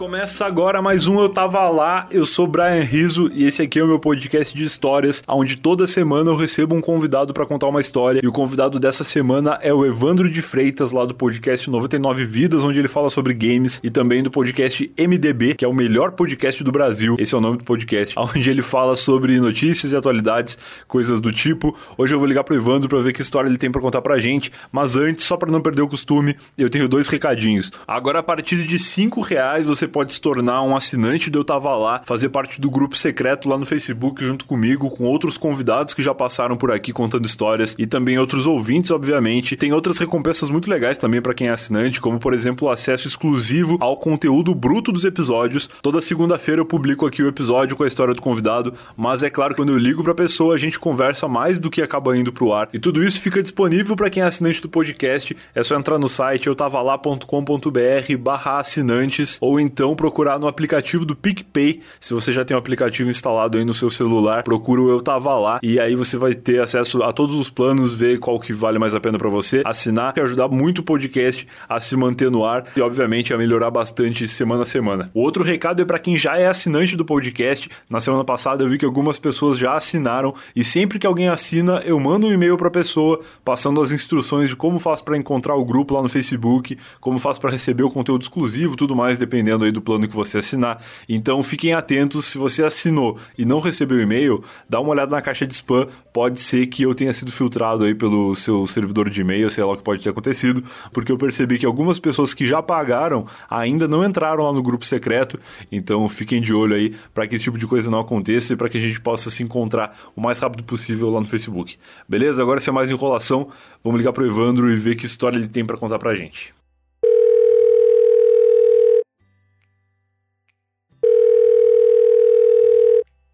[0.00, 3.84] Começa agora mais um Eu Tava Lá, eu sou Brian Riso e esse aqui é
[3.84, 7.82] o meu podcast de histórias, onde toda semana eu recebo um convidado para contar uma
[7.82, 12.24] história e o convidado dessa semana é o Evandro de Freitas, lá do podcast 99
[12.24, 16.12] Vidas, onde ele fala sobre games e também do podcast MDB, que é o melhor
[16.12, 19.96] podcast do Brasil, esse é o nome do podcast, onde ele fala sobre notícias e
[19.96, 20.56] atualidades,
[20.88, 21.76] coisas do tipo.
[21.98, 24.18] Hoje eu vou ligar pro Evandro para ver que história ele tem para contar pra
[24.18, 27.70] gente, mas antes, só para não perder o costume, eu tenho dois recadinhos.
[27.86, 31.76] Agora a partir de 5 reais você pode se tornar um assinante do Eu Tava
[31.76, 36.02] Lá, fazer parte do grupo secreto lá no Facebook junto comigo, com outros convidados que
[36.02, 39.56] já passaram por aqui contando histórias e também outros ouvintes, obviamente.
[39.56, 43.06] Tem outras recompensas muito legais também para quem é assinante, como por exemplo o acesso
[43.06, 45.68] exclusivo ao conteúdo bruto dos episódios.
[45.82, 49.54] Toda segunda-feira eu publico aqui o episódio com a história do convidado, mas é claro
[49.54, 52.52] que quando eu ligo pra pessoa a gente conversa mais do que acaba indo pro
[52.52, 52.68] ar.
[52.72, 55.36] E tudo isso fica disponível para quem é assinante do podcast.
[55.54, 61.16] É só entrar no site eu tava lá.com.br/barra assinantes ou então procurar no aplicativo do
[61.16, 61.80] PicPay.
[61.98, 65.36] Se você já tem o aplicativo instalado aí no seu celular, procura o Eu Tava
[65.38, 68.78] Lá e aí você vai ter acesso a todos os planos, ver qual que vale
[68.78, 72.44] mais a pena para você, assinar e ajudar muito o podcast a se manter no
[72.44, 75.10] ar e obviamente a melhorar bastante semana a semana.
[75.14, 77.70] O outro recado é para quem já é assinante do podcast.
[77.88, 81.80] Na semana passada eu vi que algumas pessoas já assinaram e sempre que alguém assina,
[81.84, 85.54] eu mando um e-mail para a pessoa passando as instruções de como faz para encontrar
[85.54, 89.64] o grupo lá no Facebook, como faz para receber o conteúdo exclusivo, tudo mais dependendo
[89.64, 90.82] aí do plano que você assinar.
[91.08, 95.22] Então fiquem atentos, se você assinou e não recebeu o e-mail, dá uma olhada na
[95.22, 99.20] caixa de spam, pode ser que eu tenha sido filtrado aí pelo seu servidor de
[99.20, 100.62] e-mail, sei lá o que pode ter acontecido,
[100.92, 104.84] porque eu percebi que algumas pessoas que já pagaram ainda não entraram lá no grupo
[104.84, 105.38] secreto,
[105.70, 108.68] então fiquem de olho aí para que esse tipo de coisa não aconteça e para
[108.68, 111.76] que a gente possa se encontrar o mais rápido possível lá no Facebook.
[112.08, 112.42] Beleza?
[112.42, 113.48] Agora sem mais enrolação,
[113.82, 116.59] vamos ligar pro Evandro e ver que história ele tem para contar pra gente.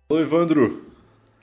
[0.09, 0.87] Oi, Evandro.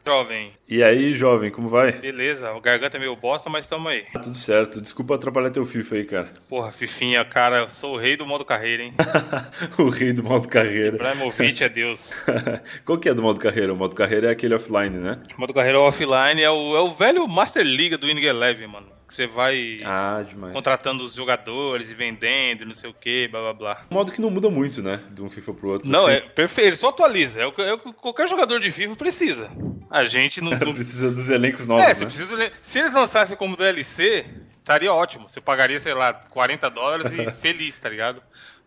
[0.08, 0.54] Jovem.
[0.70, 1.92] E aí, jovem, como vai?
[1.92, 4.06] Beleza, o garganta é meio bosta, mas tamo aí.
[4.14, 4.80] Tudo certo.
[4.80, 6.34] Desculpa atrapalhar teu FIFA aí, cara.
[6.48, 8.94] Porra, Fifinha, cara, eu sou o rei do modo carreira, hein?
[9.78, 10.96] o rei do modo carreira.
[10.96, 12.10] Ibrahimovic é Deus.
[12.86, 13.74] Qual que é do modo carreira?
[13.74, 15.22] O modo carreira é aquele offline, né?
[15.38, 18.88] O modo carreira offline é o, é o velho Master League do Winning Eleven, mano.
[19.14, 23.86] Você vai ah, contratando os jogadores e vendendo, não sei o que, blá blá blá.
[23.92, 25.02] Um modo que não muda muito, né?
[25.12, 25.88] De um FIFA pro outro.
[25.88, 26.16] Não, assim.
[26.16, 27.40] é perfeito, ele só atualiza.
[27.40, 29.52] É o, que, é o que qualquer jogador de FIFA precisa.
[29.88, 30.50] A gente não.
[30.58, 30.74] não...
[30.74, 31.84] precisa dos elencos novos.
[31.84, 32.06] É, né?
[32.06, 32.52] precisa.
[32.64, 35.30] Se eles lançassem como DLC, estaria ótimo.
[35.30, 38.20] Você pagaria, sei lá, 40 dólares e feliz, tá ligado?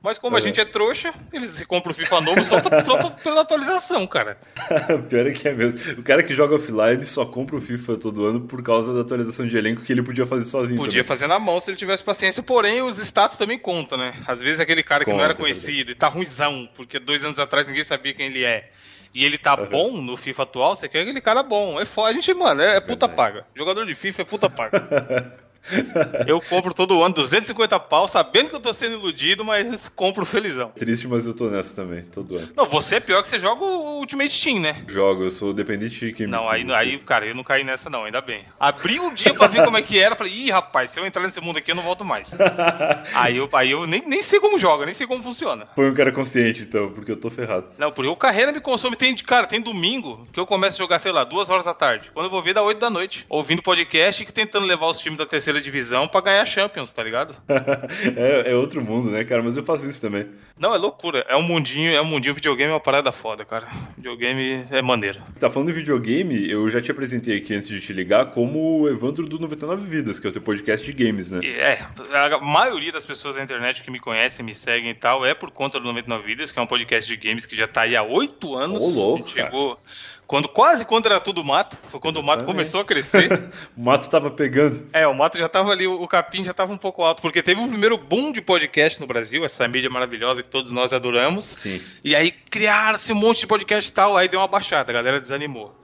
[0.03, 3.41] Mas como a gente é trouxa, eles compram o FIFA novo só, pra, só pela
[3.41, 4.39] atualização, cara.
[5.09, 5.99] Pior é que é mesmo.
[5.99, 9.49] O cara que joga offline só compra o FIFA todo ano por causa da atualização
[9.49, 10.79] de elenco que ele podia fazer sozinho.
[10.79, 11.09] Podia também.
[11.09, 14.15] fazer na mão se ele tivesse paciência, porém os status também contam, né?
[14.29, 17.25] Às vezes aquele cara que Conta, não era é conhecido e tá ruizão, porque dois
[17.25, 18.71] anos atrás ninguém sabia quem ele é.
[19.15, 19.67] E ele tá Uhum.
[19.67, 21.81] bom no FIFA atual, você quer aquele cara bom.
[21.81, 22.11] É foda.
[22.11, 23.47] A gente, mano, é, é puta paga.
[23.57, 25.35] Jogador de FIFA é puta paga.
[26.27, 30.71] Eu compro todo ano 250 pau, sabendo que eu tô sendo iludido, mas compro felizão.
[30.71, 32.49] Triste, mas eu tô nessa também, todo ano.
[32.57, 34.85] Não, você é pior que você joga o Ultimate Team, né?
[34.89, 38.05] Jogo, eu sou dependente de quem Não, aí, aí, cara, eu não caí nessa não,
[38.05, 38.45] ainda bem.
[38.59, 41.23] Abri um dia pra ver como é que era, falei, ih, rapaz, se eu entrar
[41.23, 42.31] nesse mundo aqui eu não volto mais.
[43.15, 45.67] aí eu, aí eu nem, nem sei como joga, nem sei como funciona.
[45.75, 47.67] Foi um cara consciente, então, porque eu tô ferrado.
[47.79, 48.97] Não, porque o carreira me consome.
[48.97, 52.11] Tem, cara, tem domingo que eu começo a jogar, sei lá, duas horas da tarde.
[52.13, 53.25] Quando eu vou ver, dá 8 da noite.
[53.29, 57.37] Ouvindo podcast e tentando levar os times da terceira divisão pra ganhar Champions, tá ligado?
[58.17, 59.43] é, é outro mundo, né, cara?
[59.43, 60.27] Mas eu faço isso também.
[60.59, 61.25] Não, é loucura.
[61.29, 62.35] É um mundinho, é um mundinho.
[62.35, 63.67] Videogame é uma parada foda, cara.
[63.97, 65.21] Videogame é maneiro.
[65.39, 68.89] Tá falando de videogame, eu já te apresentei aqui antes de te ligar como o
[68.89, 71.41] Evandro do 99 Vidas, que é o teu podcast de games, né?
[71.45, 75.35] É, a maioria das pessoas da internet que me conhecem, me seguem e tal, é
[75.35, 77.97] por conta do 99 Vidas, que é um podcast de games que já tá aí
[77.97, 78.83] há oito anos.
[78.83, 79.79] Ô, louco, chegou.
[80.27, 82.57] Quando, quase quando era tudo mato, foi quando o mato Exatamente.
[82.57, 83.51] começou a crescer.
[83.77, 84.87] o mato tava pegando.
[84.93, 87.61] É, o mato já tava ali, o capim já tava um pouco alto, porque teve
[87.61, 91.45] um primeiro boom de podcast no Brasil, essa mídia maravilhosa que todos nós adoramos.
[91.45, 91.81] Sim.
[92.03, 95.21] E aí criaram-se um monte de podcast e tal, aí deu uma baixada, a galera
[95.21, 95.75] desanimou.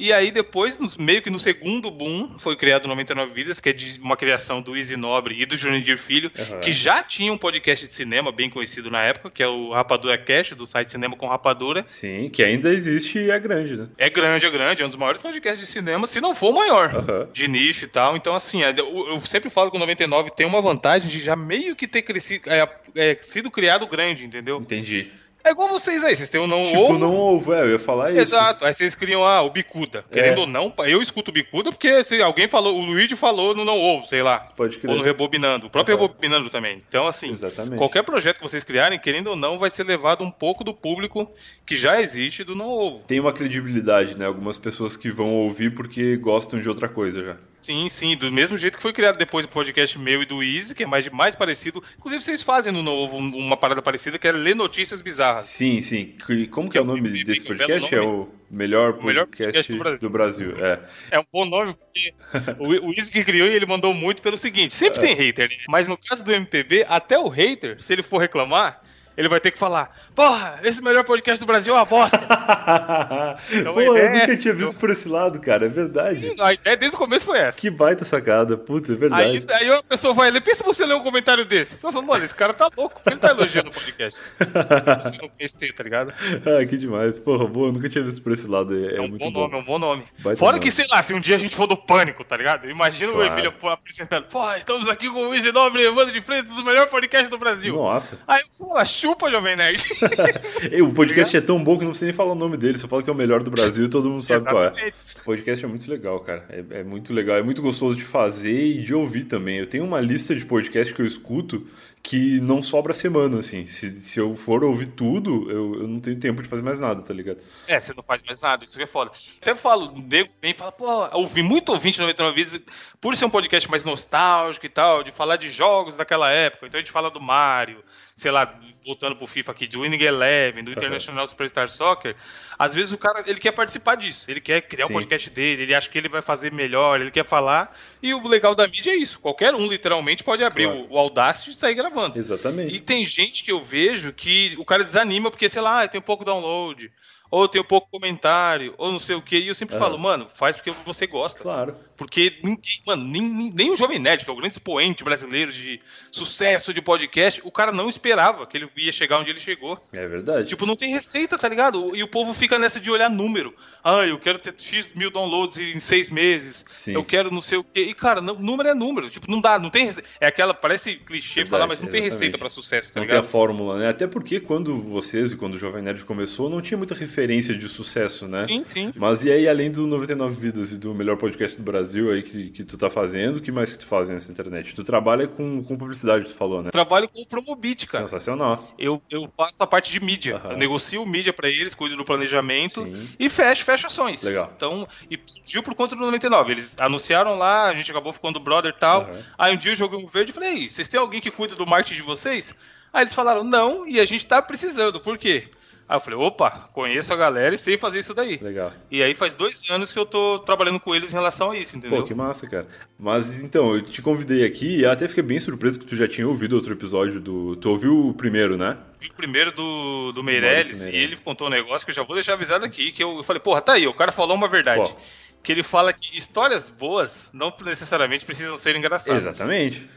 [0.00, 3.72] E aí depois, meio que no segundo boom, foi criado o 99 Vidas, que é
[3.74, 6.60] de uma criação do Easy Nobre e do Jurandir Filho, Aham.
[6.60, 10.16] que já tinha um podcast de cinema bem conhecido na época, que é o Rapadura
[10.16, 11.84] Cash, do site Cinema com Rapadura.
[11.84, 13.88] Sim, que ainda existe e é grande, né?
[13.98, 16.54] É grande, é grande, é um dos maiores podcasts de cinema, se não for o
[16.54, 16.94] maior.
[16.96, 17.28] Aham.
[17.30, 18.16] De nicho e tal.
[18.16, 21.36] Então, assim, é, eu, eu sempre falo que o 99 tem uma vantagem de já
[21.36, 24.56] meio que ter crescido, é, é, sido criado grande, entendeu?
[24.56, 25.12] Entendi.
[25.42, 26.98] É igual vocês aí, vocês têm um não Tipo, ovo.
[26.98, 28.20] não ovo, é, eu ia falar isso.
[28.20, 30.04] Exato, aí vocês criam ah, o Bicuda.
[30.12, 30.40] Querendo É.
[30.40, 33.78] ou não, eu escuto o Bicuda porque se alguém falou, o Luigi falou no não
[33.80, 34.40] ovo, sei lá.
[34.56, 35.12] Pode Ou no crer.
[35.12, 35.66] Rebobinando.
[35.66, 36.02] O próprio Aham.
[36.06, 36.82] Rebobinando também.
[36.88, 37.78] Então, assim, Exatamente.
[37.78, 41.30] qualquer projeto que vocês criarem, querendo ou não, vai ser levado um pouco do público
[41.64, 42.98] que já existe do não ovo.
[43.06, 44.26] Tem uma credibilidade, né?
[44.26, 47.36] Algumas pessoas que vão ouvir porque gostam de outra coisa já.
[47.60, 50.74] Sim, sim, do mesmo jeito que foi criado depois o podcast meu e do Easy,
[50.74, 51.82] que é mais, mais parecido.
[51.98, 55.44] Inclusive, vocês fazem no novo um- uma parada parecida que é ler notícias bizarras.
[55.44, 56.14] Sim, sim.
[56.50, 57.94] Como que é o nome desse podcast?
[57.94, 58.08] É nome.
[58.08, 60.54] o melhor O melhor podcast, podcast do do Brasil.
[60.58, 60.80] É.
[61.10, 62.14] É um bom nome, porque
[62.58, 65.56] o, o Easy que criou e ele mandou muito pelo seguinte: sempre tem hater, né?
[65.68, 68.80] mas no caso do MPB, até o hater, se ele for reclamar,
[69.20, 72.18] ele vai ter que falar: Porra, esse melhor podcast do Brasil é uma bosta.
[73.52, 75.66] Então, Pô, a eu ideia nunca é- tinha visto por esse lado, cara.
[75.66, 76.34] É verdade.
[76.40, 77.58] a ideia desde o começo foi essa.
[77.58, 78.56] Que baita sacada.
[78.56, 79.22] Puta, é verdade.
[79.24, 81.76] Aí, aí a pessoa vai ler, pensa você ler um comentário desse.
[81.76, 84.20] Você fala, mano, esse cara tá louco, por que ele tá elogiando o podcast?
[84.20, 84.44] Se
[85.10, 86.12] você não conhecer, tá ligado?
[86.46, 87.18] Ah, que demais.
[87.18, 88.74] Porra, boa, eu nunca tinha visto por esse lado.
[88.76, 89.40] É, É, é um muito bom bom.
[89.42, 90.04] nome, é um bom nome.
[90.18, 90.64] Baita Fora nome.
[90.64, 92.68] que, sei lá, se um dia a gente for do pânico, tá ligado?
[92.70, 93.28] Imagina Claro.
[93.28, 94.24] o Emílio apresentando.
[94.28, 97.74] Pô, estamos aqui com o Easy Nobre, Evandro de Freitas, o melhor podcast do Brasil.
[97.74, 98.18] Nossa.
[98.26, 98.78] Aí eu falo,
[99.10, 99.84] chupa, Jovem Nerd.
[100.82, 102.78] O podcast é tão bom que não precisa nem falar o nome dele.
[102.78, 104.90] Só fala que é o melhor do Brasil e todo mundo sabe qual é.
[105.20, 106.44] O podcast é muito legal, cara.
[106.48, 107.36] É, é muito legal.
[107.36, 109.58] É muito gostoso de fazer e de ouvir também.
[109.58, 111.66] Eu tenho uma lista de podcasts que eu escuto
[112.02, 113.66] que não sobra semana, assim.
[113.66, 117.02] Se, se eu for ouvir tudo, eu, eu não tenho tempo de fazer mais nada,
[117.02, 117.40] tá ligado?
[117.66, 119.10] É, você não faz mais nada, isso que é foda.
[119.40, 122.60] Até falo, o nego vem e fala, pô, ouvi muito ouvinte 99 vidas,
[123.00, 126.66] por ser um podcast mais nostálgico e tal, de falar de jogos daquela época.
[126.66, 127.84] Então a gente fala do Mario,
[128.16, 132.16] sei lá, voltando pro FIFA aqui, do Winning Eleven, do International Superstar Soccer.
[132.58, 135.74] Às vezes o cara, ele quer participar disso, ele quer criar o podcast dele, ele
[135.74, 137.76] acha que ele vai fazer melhor, ele quer falar.
[138.02, 140.86] E o legal da mídia é isso, qualquer um literalmente pode abrir Claro.
[140.88, 142.18] o, o Audacity e sair gravando.
[142.18, 142.74] Exatamente.
[142.74, 146.24] E tem gente que eu vejo que o cara desanima porque, sei lá, tem pouco
[146.24, 146.90] download,
[147.30, 149.38] ou tem pouco comentário, ou não sei o que.
[149.38, 149.84] E eu sempre Aham.
[149.84, 151.40] falo, mano, faz porque você gosta.
[151.40, 151.76] Claro.
[151.96, 155.52] Porque ninguém, mano, nem, nem, nem o Jovem Nerd, que é o grande expoente brasileiro
[155.52, 155.80] de
[156.10, 159.78] sucesso de podcast, o cara não esperava que ele ia chegar onde ele chegou.
[159.92, 160.48] É verdade.
[160.48, 161.94] Tipo, não tem receita, tá ligado?
[161.94, 163.54] E o povo fica nessa de olhar número.
[163.84, 166.64] Ah, eu quero ter X mil downloads em seis meses.
[166.70, 166.94] Sim.
[166.94, 167.82] Eu quero não sei o quê.
[167.82, 169.10] E, cara, não- número é número.
[169.10, 170.08] Tipo, não dá, não tem receita.
[170.20, 172.14] É aquela, parece clichê Verdade, falar, mas não tem exatamente.
[172.14, 173.30] receita pra sucesso, tá Não tem a ligado?
[173.30, 173.88] fórmula, né?
[173.88, 177.68] Até porque quando vocês e quando o Jovem Nerd começou, não tinha muita referência de
[177.68, 178.46] sucesso, né?
[178.46, 178.92] Sim, sim.
[178.96, 182.50] Mas e aí, além do 99 Vidas e do melhor podcast do Brasil aí que,
[182.50, 184.74] que tu tá fazendo, o que mais que tu faz nessa internet?
[184.74, 186.70] Tu trabalha com, com publicidade, tu falou, né?
[186.70, 188.04] Trabalho com o Promobit, cara.
[188.04, 188.74] Sensacional.
[188.78, 190.40] Eu, eu faço a parte de mídia.
[190.44, 193.08] Eu negocio mídia pra eles, cuido do planejamento Sim.
[193.18, 194.22] e fecho, fecho ações.
[194.22, 194.52] Legal.
[194.56, 196.52] Então, e surgiu por conta do 99.
[196.52, 199.02] Eles anunciaram lá, a gente acabou ficando brother e tal.
[199.02, 199.22] Aham.
[199.38, 201.54] Aí um dia eu joguei um verde e falei, "Ei, vocês têm alguém que cuida
[201.54, 202.54] do marketing de vocês?
[202.92, 205.48] Aí eles falaram, não, e a gente tá precisando, por quê?
[205.90, 208.38] Aí eu falei, opa, conheço a galera e sei fazer isso daí.
[208.40, 208.72] Legal.
[208.92, 211.76] E aí faz dois anos que eu tô trabalhando com eles em relação a isso,
[211.76, 211.98] entendeu?
[211.98, 212.68] Pô, que massa, cara.
[212.96, 216.28] Mas então, eu te convidei aqui e até fiquei bem surpreso que tu já tinha
[216.28, 217.56] ouvido outro episódio do.
[217.56, 218.76] Tu ouviu o primeiro, né?
[219.04, 221.08] O primeiro do, do Meirelles, Maurício e Meirelles.
[221.08, 223.60] ele contou um negócio que eu já vou deixar avisado aqui, que eu, falei, porra,
[223.60, 224.82] tá aí, o cara falou uma verdade.
[224.82, 225.00] Qual?
[225.42, 229.26] Que ele fala que histórias boas não necessariamente precisam ser engraçadas.
[229.26, 229.90] Exatamente.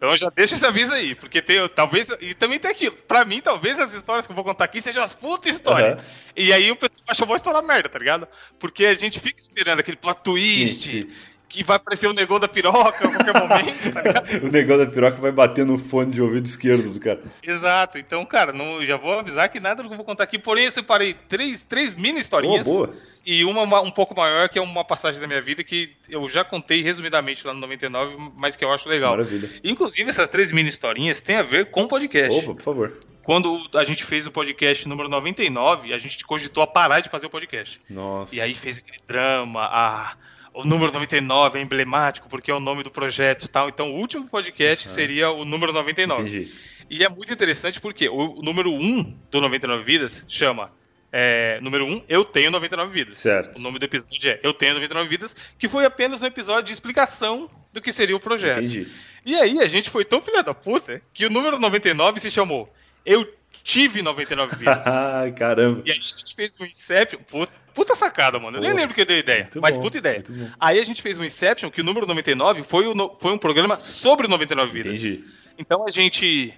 [0.00, 3.42] Então já deixa esse aviso aí, porque tem, talvez, e também tem aquilo, pra mim,
[3.42, 5.98] talvez as histórias que eu vou contar aqui sejam as putas histórias.
[5.98, 6.04] Aham.
[6.34, 8.26] E aí o pessoal acha uma história merda, tá ligado?
[8.58, 11.10] Porque a gente fica esperando aquele plot twist, Sim, sim.
[11.50, 14.30] que vai aparecer o negão da piroca a qualquer momento, tá ligado?
[14.48, 17.20] O negócio da piroca vai bater no fone de ouvido esquerdo do cara.
[17.42, 20.38] Exato, então, cara, não, já vou avisar que nada do que eu vou contar aqui,
[20.38, 22.64] porém eu separei três, três mini historinhas.
[22.66, 22.96] Boa, boa.
[23.24, 26.26] E uma ma- um pouco maior, que é uma passagem da minha vida que eu
[26.28, 29.12] já contei resumidamente lá no 99, mas que eu acho legal.
[29.12, 29.50] Maravilha.
[29.62, 32.34] Inclusive, essas três mini historinhas têm a ver com podcast.
[32.38, 33.00] Opa, por favor.
[33.22, 37.26] Quando a gente fez o podcast número 99, a gente cogitou a parar de fazer
[37.26, 37.78] o podcast.
[37.88, 38.34] Nossa.
[38.34, 40.16] E aí fez aquele drama, a,
[40.54, 43.68] o número 99 é emblemático porque é o nome do projeto e tal.
[43.68, 46.22] Então o último podcast seria o número 99.
[46.22, 46.52] Entendi.
[46.88, 50.70] E é muito interessante porque o, o número 1 do 99 Vidas chama.
[51.12, 53.16] É, número 1, Eu Tenho 99 Vidas.
[53.16, 53.56] Certo.
[53.56, 56.72] O nome do episódio é Eu Tenho 99 Vidas, que foi apenas um episódio de
[56.72, 58.58] explicação do que seria o projeto.
[58.58, 58.88] Entendi.
[59.24, 62.72] E aí a gente foi tão filha da puta que o número 99 se chamou
[63.04, 63.26] Eu
[63.62, 64.78] Tive 99 Vidas.
[64.86, 65.82] Ai, caramba.
[65.84, 67.20] E aí a gente fez um Inception.
[67.28, 68.56] Puta, puta sacada, mano.
[68.56, 69.42] Eu nem Pô, lembro que eu dei ideia.
[69.42, 70.22] muito mas bom, puta ideia.
[70.58, 73.78] Aí a gente fez um Inception que o número 99 foi, o foi um programa
[73.78, 74.92] sobre o 99 Vidas.
[74.98, 75.24] Entendi.
[75.58, 76.54] Então a gente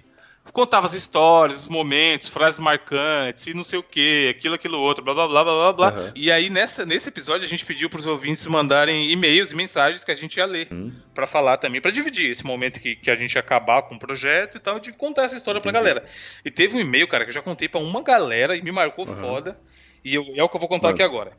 [0.51, 5.03] contava as histórias, os momentos, frases marcantes e não sei o que, aquilo, aquilo outro,
[5.03, 5.91] blá blá blá blá blá.
[5.91, 6.11] Uhum.
[6.15, 10.11] E aí nessa, nesse episódio a gente pediu pros ouvintes mandarem e-mails e mensagens que
[10.11, 10.91] a gente ia ler uhum.
[11.13, 13.99] para falar também, para dividir esse momento que, que a gente ia acabar com o
[13.99, 15.71] projeto e tal, de contar essa história Entendi.
[15.71, 16.05] pra galera.
[16.43, 19.07] E teve um e-mail, cara, que eu já contei para uma galera e me marcou
[19.07, 19.15] uhum.
[19.15, 19.57] foda.
[20.03, 21.31] E eu, é o que eu vou contar aqui agora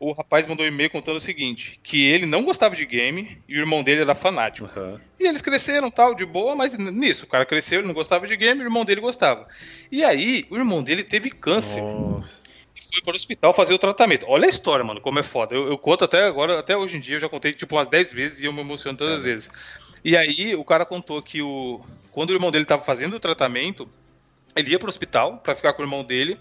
[0.00, 3.56] o rapaz mandou um e-mail contando o seguinte: que ele não gostava de game e
[3.56, 4.68] o irmão dele era fanático.
[4.78, 4.98] Uhum.
[5.18, 8.36] E eles cresceram tal, de boa, mas nisso, o cara cresceu, ele não gostava de
[8.36, 9.48] game e o irmão dele gostava.
[9.90, 11.82] E aí, o irmão dele teve câncer.
[11.82, 12.42] Nossa.
[12.76, 14.24] E foi para o hospital fazer o tratamento.
[14.28, 15.54] Olha a história, mano, como é foda.
[15.54, 18.12] Eu, eu, conto até agora, até hoje em dia, eu já contei tipo umas 10
[18.12, 19.50] vezes e eu me emociono todas as vezes.
[20.04, 21.80] E aí, o cara contou que o
[22.12, 23.88] quando o irmão dele estava fazendo o tratamento,
[24.56, 26.36] ele ia para o hospital para ficar com o irmão dele.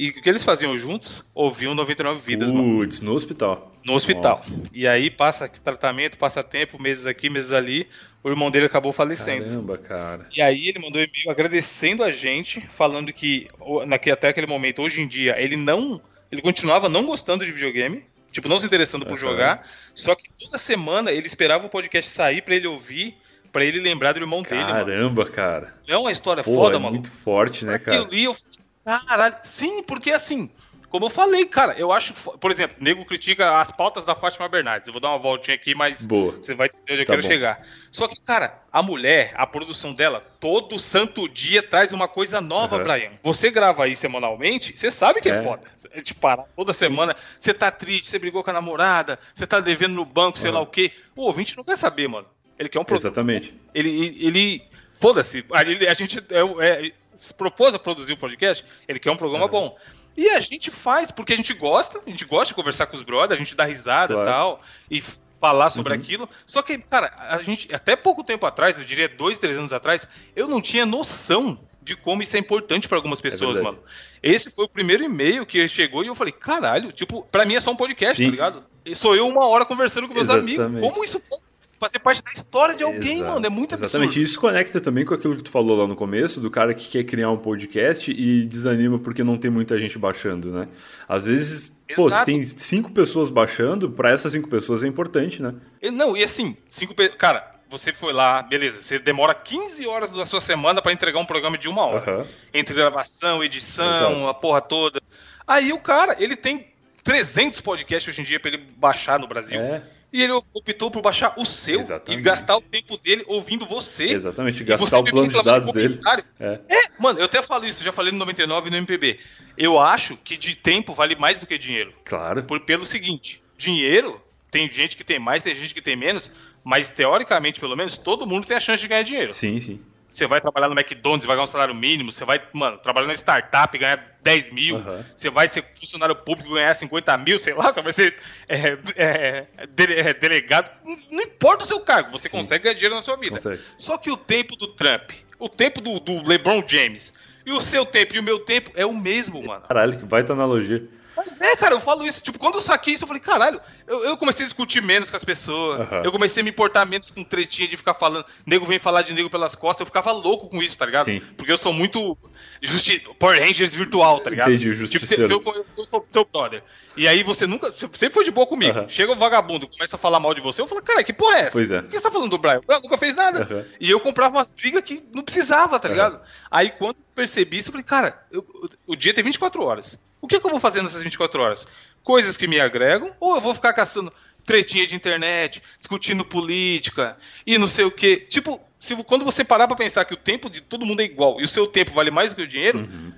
[0.00, 1.22] E o que eles faziam juntos?
[1.34, 3.70] Ouviam 99 Vidas, Putz, no hospital.
[3.84, 4.30] No hospital.
[4.30, 4.62] Nossa.
[4.72, 7.86] E aí passa tratamento, passa tempo, meses aqui, meses ali.
[8.24, 9.44] O irmão dele acabou falecendo.
[9.44, 10.26] Caramba, cara.
[10.34, 13.48] E aí ele mandou um e-mail agradecendo a gente, falando que
[13.86, 16.00] naquele, até aquele momento, hoje em dia, ele não.
[16.32, 18.02] Ele continuava não gostando de videogame.
[18.32, 19.18] Tipo, não se interessando por uhum.
[19.18, 19.68] jogar.
[19.94, 23.18] Só que toda semana ele esperava o podcast sair para ele ouvir
[23.52, 24.96] para ele lembrar do irmão Caramba, dele.
[24.96, 25.74] Caramba, cara.
[25.86, 26.94] Não é uma história Pô, foda, é mano.
[26.94, 27.96] Muito forte, né, cara?
[27.96, 28.36] Eu li, eu
[28.84, 30.50] Caralho, sim, porque assim,
[30.90, 32.12] como eu falei, cara, eu acho.
[32.12, 34.88] Por exemplo, nego critica as pautas da Fátima Bernardes.
[34.88, 36.32] Eu vou dar uma voltinha aqui, mas Boa.
[36.32, 37.28] você vai entender onde eu tá quero bom.
[37.28, 37.64] chegar.
[37.92, 42.76] Só que, cara, a mulher, a produção dela, todo santo dia traz uma coisa nova,
[42.76, 42.82] uhum.
[42.82, 43.12] Brian.
[43.22, 45.62] Você grava aí semanalmente, você sabe que é, é foda.
[45.92, 49.60] É de parar toda semana, você tá triste, você brigou com a namorada, você tá
[49.60, 50.56] devendo no banco, sei uhum.
[50.56, 50.90] lá o quê.
[51.14, 52.26] O ouvinte não quer saber, mano.
[52.58, 53.06] Ele quer um produto.
[53.06, 53.54] Exatamente.
[53.72, 53.90] Ele.
[53.90, 54.70] ele, ele
[55.00, 59.10] Foda-se, a, a gente é, é, se propôs a produzir o um podcast, ele quer
[59.10, 59.50] um programa uhum.
[59.50, 59.76] bom.
[60.16, 63.02] E a gente faz porque a gente gosta, a gente gosta de conversar com os
[63.02, 64.28] brothers, a gente dá risada claro.
[64.28, 65.04] e tal, e
[65.38, 66.00] falar sobre uhum.
[66.00, 66.28] aquilo.
[66.46, 70.06] Só que, cara, a gente, até pouco tempo atrás, eu diria dois, três anos atrás,
[70.34, 73.78] eu não tinha noção de como isso é importante para algumas é pessoas, é mano.
[74.22, 77.60] Esse foi o primeiro e-mail que chegou e eu falei, caralho, tipo, pra mim é
[77.60, 78.26] só um podcast, Sim.
[78.26, 78.64] tá ligado?
[78.84, 80.60] E sou eu uma hora conversando com meus Exatamente.
[80.60, 80.88] amigos.
[80.88, 81.42] Como isso pode
[81.80, 83.32] fazer parte da história de alguém, Exato.
[83.32, 83.46] mano.
[83.46, 83.88] É muito absurdo.
[83.90, 84.20] Exatamente.
[84.20, 87.04] Isso conecta também com aquilo que tu falou lá no começo, do cara que quer
[87.04, 90.68] criar um podcast e desanima porque não tem muita gente baixando, né?
[91.08, 91.96] Às vezes, Exato.
[91.96, 95.54] pô, se tem cinco pessoas baixando, para essas cinco pessoas é importante, né?
[95.90, 97.16] Não, e assim, cinco pessoas.
[97.16, 101.24] Cara, você foi lá, beleza, você demora 15 horas da sua semana para entregar um
[101.24, 102.18] programa de uma hora.
[102.18, 102.26] Uhum.
[102.52, 104.28] Entre gravação, edição, Exato.
[104.28, 105.00] a porra toda.
[105.46, 106.66] Aí o cara, ele tem
[107.02, 109.58] 300 podcasts hoje em dia para ele baixar no Brasil.
[109.58, 109.82] É.
[110.12, 112.20] E ele optou por baixar o seu Exatamente.
[112.20, 114.04] e gastar o tempo dele ouvindo você.
[114.04, 116.00] Exatamente, gastar o plano de dados dele.
[116.38, 116.60] É.
[116.68, 116.82] é.
[116.98, 119.20] mano, eu até falo isso, já falei no 99 e no MPB.
[119.56, 121.92] Eu acho que de tempo vale mais do que dinheiro.
[122.04, 122.42] Claro.
[122.42, 126.30] Por, pelo seguinte, dinheiro, tem gente que tem mais, tem gente que tem menos,
[126.64, 129.32] mas teoricamente, pelo menos, todo mundo tem a chance de ganhar dinheiro.
[129.32, 129.80] Sim, sim.
[130.12, 132.12] Você vai trabalhar no McDonald's, vai ganhar um salário mínimo.
[132.12, 134.76] Você vai, mano, trabalhar na startup, ganhar 10 mil.
[134.76, 135.04] Uhum.
[135.16, 137.72] Você vai ser funcionário público, ganhar 50 mil, sei lá.
[137.72, 138.16] Você vai ser
[138.48, 140.70] é, é, é, delegado.
[141.10, 142.36] Não importa o seu cargo, você Sim.
[142.36, 143.36] consegue ganhar dinheiro na sua vida.
[143.36, 143.62] Consegue.
[143.78, 147.12] Só que o tempo do Trump, o tempo do, do LeBron James
[147.46, 149.62] e o seu tempo e o meu tempo é o mesmo, mano.
[149.66, 150.86] Caralho, que baita analogia.
[151.20, 152.22] Mas é, cara, eu falo isso.
[152.22, 155.16] Tipo, quando eu saquei isso, eu falei, caralho, eu, eu comecei a discutir menos com
[155.16, 155.86] as pessoas.
[155.90, 156.02] Uhum.
[156.02, 158.24] Eu comecei a me importar menos com tretinha de ficar falando.
[158.46, 159.80] Nego vem falar de nego pelas costas.
[159.80, 161.04] Eu ficava louco com isso, tá ligado?
[161.04, 161.20] Sim.
[161.36, 162.16] Porque eu sou muito.
[162.62, 164.50] Justi Power Rangers virtual, tá ligado?
[164.50, 166.62] Entendi, tipo, se, se eu, eu, sou seu brother.
[166.96, 167.70] E aí você nunca.
[167.70, 168.78] Você sempre foi de boa comigo.
[168.78, 168.88] Uhum.
[168.88, 170.62] Chega o um vagabundo, começa a falar mal de você.
[170.62, 171.52] Eu falo, cara, que porra é essa?
[171.52, 171.80] Pois é.
[171.80, 172.62] O que você tá falando do Brian?
[172.66, 173.46] Eu nunca fez nada.
[173.50, 173.64] Uhum.
[173.78, 176.18] E eu comprava umas brigas que não precisava, tá ligado?
[176.50, 178.46] Aí quando eu percebi isso, eu falei, cara, eu,
[178.86, 179.98] o dia tem 24 horas.
[180.20, 181.66] O que, é que eu vou fazer nessas 24 horas?
[182.02, 184.12] Coisas que me agregam, ou eu vou ficar caçando
[184.44, 188.16] tretinha de internet, discutindo política e não sei o que.
[188.16, 191.40] Tipo, se, quando você parar pra pensar que o tempo de todo mundo é igual
[191.40, 193.12] e o seu tempo vale mais do que o dinheiro, uhum.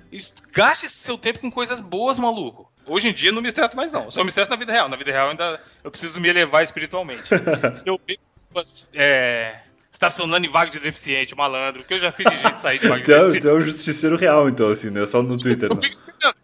[0.51, 2.71] gaste seu tempo com coisas boas, maluco.
[2.85, 4.05] Hoje em dia eu não me estresso mais, não.
[4.05, 4.89] Eu só me estresso na vida real.
[4.89, 7.23] Na vida real ainda eu preciso me elevar espiritualmente.
[7.77, 8.19] se eu ver
[8.93, 9.55] é,
[9.89, 13.01] estacionando em vaga de deficiente, malandro, que eu já fiz de gente sair de vaga
[13.01, 13.47] de então, deficiente.
[13.47, 15.69] Então é um justiceiro real, então, assim, não é só no Twitter.
[15.71, 16.35] Eu, eu, Aí eu falo,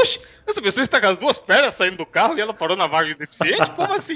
[0.00, 2.86] oxe, essa pessoa está com as duas pernas saindo do carro e ela parou na
[2.86, 3.70] vaga de deficiente?
[3.72, 4.14] Como assim?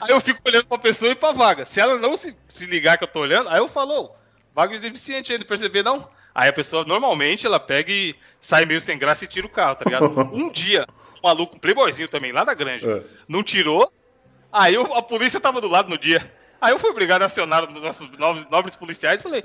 [0.00, 1.64] aí eu fico olhando pra pessoa e pra vaga.
[1.64, 4.14] Se ela não se, se ligar que eu tô olhando, aí eu falo,
[4.54, 6.08] vaga de deficiente aí, não perceber não?
[6.34, 9.76] Aí a pessoa, normalmente, ela pega e sai meio sem graça e tira o carro,
[9.76, 10.06] tá ligado?
[10.34, 10.84] um dia,
[11.22, 13.02] um maluco, um playboyzinho também, lá da granja, é.
[13.28, 13.88] não tirou,
[14.52, 16.32] aí eu, a polícia tava do lado no dia.
[16.64, 19.42] Aí eu fui obrigado a acionar os nossos nobres, nobres policiais e falei: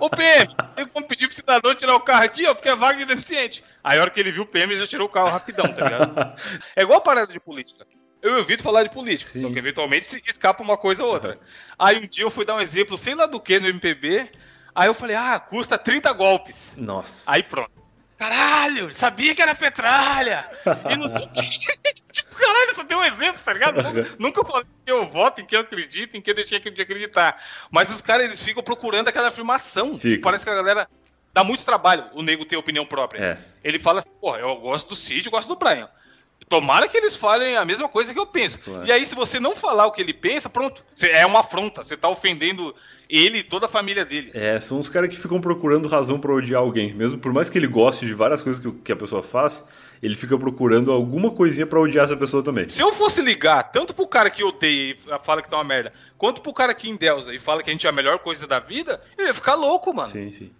[0.00, 2.98] Ô PM, tem como pedir pro cidadão tirar o carro aqui, ó, porque é vaga
[2.98, 3.62] de deficiente.
[3.82, 5.84] Aí a hora que ele viu o PM, ele já tirou o carro rapidão, tá
[5.84, 6.34] ligado?
[6.74, 7.86] É igual a parada de política.
[8.22, 9.42] Eu evito falar de política, Sim.
[9.42, 11.32] só que eventualmente escapa uma coisa ou outra.
[11.32, 11.40] Uhum.
[11.78, 14.30] Aí um dia eu fui dar um exemplo, sei lá do que, no MPB.
[14.74, 16.72] Aí eu falei, ah, custa 30 golpes.
[16.78, 17.30] Nossa.
[17.30, 17.70] Aí pronto.
[18.16, 20.46] Caralho, sabia que era petralha!
[20.90, 22.03] E não sei o que.
[22.14, 23.82] Tipo, caralho, só deu um exemplo, tá ligado?
[23.82, 26.80] Nunca, nunca falei que eu voto, em que eu acredito, em que eu deixei de
[26.80, 27.42] acreditar.
[27.72, 29.98] Mas os caras, eles ficam procurando aquela afirmação.
[29.98, 30.88] Tipo, parece que a galera
[31.32, 33.20] dá muito trabalho o nego ter opinião própria.
[33.20, 33.38] É.
[33.64, 35.88] Ele fala assim, porra, eu gosto do Cid, eu gosto do Brian.
[36.48, 38.58] Tomara que eles falem a mesma coisa que eu penso.
[38.58, 38.86] Claro.
[38.86, 40.84] E aí, se você não falar o que ele pensa, pronto.
[41.00, 41.82] É uma afronta.
[41.82, 42.74] Você tá ofendendo
[43.08, 44.30] ele e toda a família dele.
[44.34, 46.92] É, são os caras que ficam procurando razão pra odiar alguém.
[46.92, 49.64] Mesmo por mais que ele goste de várias coisas que, que a pessoa faz,
[50.02, 52.68] ele fica procurando alguma coisinha pra odiar essa pessoa também.
[52.68, 55.92] Se eu fosse ligar tanto pro cara que odeia e fala que tá uma merda,
[56.18, 58.60] quanto pro cara que endeusa e fala que a gente é a melhor coisa da
[58.60, 60.10] vida, eu ia ficar louco, mano.
[60.10, 60.50] Sim, sim.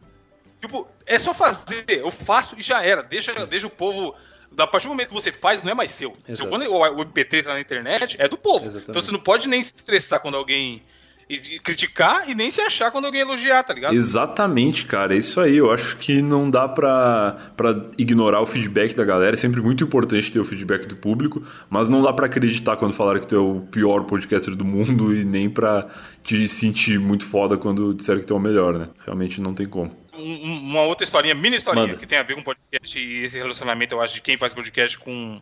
[0.60, 3.02] Tipo, é só fazer, eu faço e já era.
[3.02, 4.14] Deixa, deixa o povo.
[4.56, 6.14] A partir do momento que você faz, não é mais seu.
[6.28, 6.48] Exato.
[6.48, 8.66] Quando o o MP3 tá na internet, é do povo.
[8.66, 8.90] Exatamente.
[8.90, 10.82] Então você não pode nem se estressar quando alguém
[11.28, 13.94] e criticar e nem se achar quando alguém elogiar, tá ligado?
[13.94, 15.14] Exatamente, cara.
[15.14, 15.56] É isso aí.
[15.56, 19.34] Eu acho que não dá pra, pra ignorar o feedback da galera.
[19.34, 22.92] É sempre muito importante ter o feedback do público, mas não dá pra acreditar quando
[22.92, 25.86] falaram que tu é o pior podcaster do mundo e nem pra
[26.22, 28.88] te sentir muito foda quando disseram que tu é o melhor, né?
[29.04, 30.03] Realmente não tem como.
[30.24, 31.98] Um- um- uma outra historinha, mini historinha, Manda.
[31.98, 34.98] que tem a ver com podcast e esse relacionamento, eu acho, de quem faz podcast
[34.98, 35.40] com,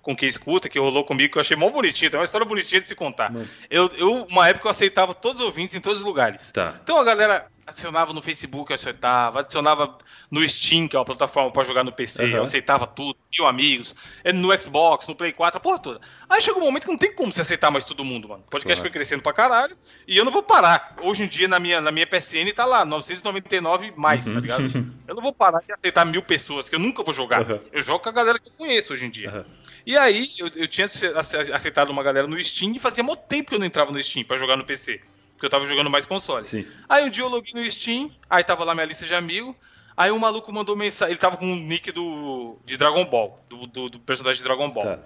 [0.00, 2.10] com quem escuta, que rolou comigo, que eu achei mó bonitinho.
[2.12, 3.32] É uma história bonitinha de se contar.
[3.70, 6.50] Eu, eu, uma época, eu aceitava todos os ouvintes em todos os lugares.
[6.50, 6.74] Tá.
[6.82, 9.98] Então a galera adicionava no Facebook, eu aceitava, adicionava
[10.30, 12.32] no Steam, que é uma plataforma pra jogar no PC, Aham.
[12.36, 16.00] eu aceitava tudo, mil amigos, é, no Xbox, no Play 4, a porra toda.
[16.28, 18.42] Aí chega um momento que não tem como você aceitar mais todo mundo, mano.
[18.46, 18.80] O podcast Claro.
[18.80, 19.76] foi crescendo pra caralho
[20.06, 20.94] e eu não vou parar.
[21.02, 24.34] Hoje em dia, na minha, na minha PSN, tá lá, 999 mais, Uhum.
[24.34, 24.62] tá ligado?
[25.08, 27.42] Eu não vou parar de aceitar mil pessoas, que eu nunca vou jogar.
[27.42, 27.60] Aham.
[27.70, 29.44] Eu jogo com a galera que eu conheço hoje em dia.
[29.84, 33.20] E aí, eu, eu tinha ace- ace- aceitado uma galera no Steam e fazia muito
[33.24, 35.00] tempo que eu não entrava no Steam pra jogar no PC.
[35.42, 36.46] Porque eu tava jogando mais console.
[36.46, 36.64] Sim.
[36.88, 39.56] Aí um dia eu loguei no Steam, aí tava lá minha lista de amigo.
[39.96, 41.10] Aí um maluco mandou mensagem.
[41.10, 44.70] Ele tava com o nick do, de Dragon Ball, do, do, do personagem de Dragon
[44.70, 44.84] Ball.
[44.84, 45.00] Tá.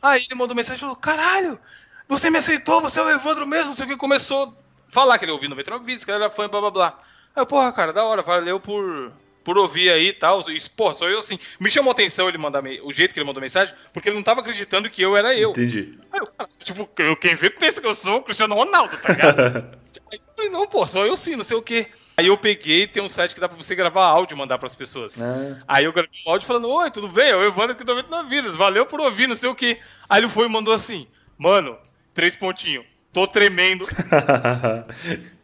[0.00, 1.60] Aí ele mandou mensagem e falou: Caralho,
[2.08, 3.96] você me aceitou, você é o Evandro mesmo, não sei o que.
[3.98, 4.56] Começou
[4.88, 6.98] a falar que ele ouviu 99 vídeos, que ele era fã, blá blá blá.
[7.36, 9.12] Aí eu, porra, cara, da hora, valeu por,
[9.44, 10.40] por ouvir aí e tal.
[10.50, 11.38] E, Porra, sou eu assim.
[11.60, 14.22] Me chamou a atenção ele mandar o jeito que ele mandou mensagem, porque ele não
[14.22, 15.50] tava acreditando que eu era eu.
[15.50, 15.98] Entendi.
[16.12, 19.08] Aí eu, cara, tipo, eu- quem vê pensa que eu sou o Cristiano Ronaldo, tá
[19.12, 19.38] ligado?
[20.12, 21.86] Aí eu falei, não, pô, sou eu sim, não sei o quê.
[22.16, 24.74] Aí eu peguei, tem um site que dá pra você gravar áudio e mandar pras
[24.74, 25.20] pessoas.
[25.20, 27.28] Ah, Aí eu gravei um áudio falando, oi, tudo bem?
[27.30, 29.78] Eu Evandro aqui do 99 Vidas, valeu por ouvir, não sei o quê.
[30.08, 31.76] Aí ele foi e mandou assim, mano,
[32.14, 33.84] três pontinhos, tô tremendo.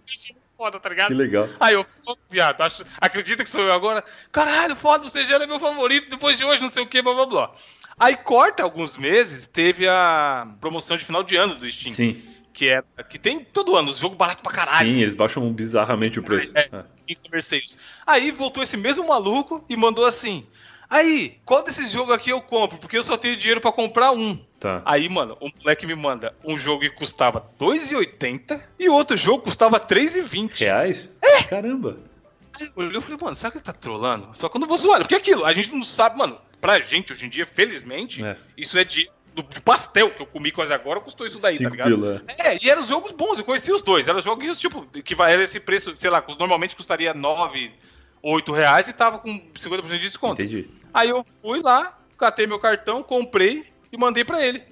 [0.61, 1.09] Foda, tá ligado?
[1.09, 1.49] que legal.
[1.59, 4.05] Aí eu, pô, viado, acho- acredita que sou eu agora?
[4.31, 7.15] Caralho, foda, você já era meu favorito depois de hoje, não sei o que, blá
[7.15, 7.55] blá blá.
[7.99, 11.95] Aí corta alguns meses, teve a promoção de final de ano do Steam.
[11.95, 12.23] Sim.
[12.53, 12.83] Que é.
[13.09, 14.87] Que tem todo ano, jogo barato pra caralho.
[14.91, 16.53] Sim, eles baixam bizarramente o preço.
[16.55, 16.85] É,
[17.41, 17.79] Sales.
[18.07, 20.47] Aí voltou esse mesmo maluco e mandou assim.
[20.91, 22.77] Aí, qual desses jogos aqui eu compro?
[22.77, 24.37] Porque eu só tenho dinheiro pra comprar um.
[24.59, 24.83] Tá.
[24.85, 29.45] Aí, mano, o moleque me manda um jogo que custava 2,80 e o outro jogo
[29.45, 30.59] custava 3,20.
[30.59, 31.17] Reais?
[31.23, 31.45] É.
[31.45, 31.97] Caramba.
[32.61, 34.31] Aí eu olhei e falei, mano, será que ele tá trolando?
[34.37, 36.81] Só que eu não vou zoar, porque é aquilo, a gente não sabe, mano, pra
[36.81, 38.37] gente hoje em dia, felizmente, É.
[38.57, 41.71] isso é de, do, de pastel que eu comi quase agora, custou isso daí, Cinco
[41.71, 41.95] tá ligado?
[41.95, 42.23] pila.
[42.41, 45.61] É, e eram jogos bons, eu conhecia os dois, eram jogos tipo, que era esse
[45.61, 47.73] preço, sei lá, normalmente custaria 9,
[48.23, 50.41] 8 reais e tava com 50% de desconto.
[50.43, 50.69] Entendi.
[50.93, 54.63] Aí eu fui lá, catei meu cartão, comprei e mandei pra ele.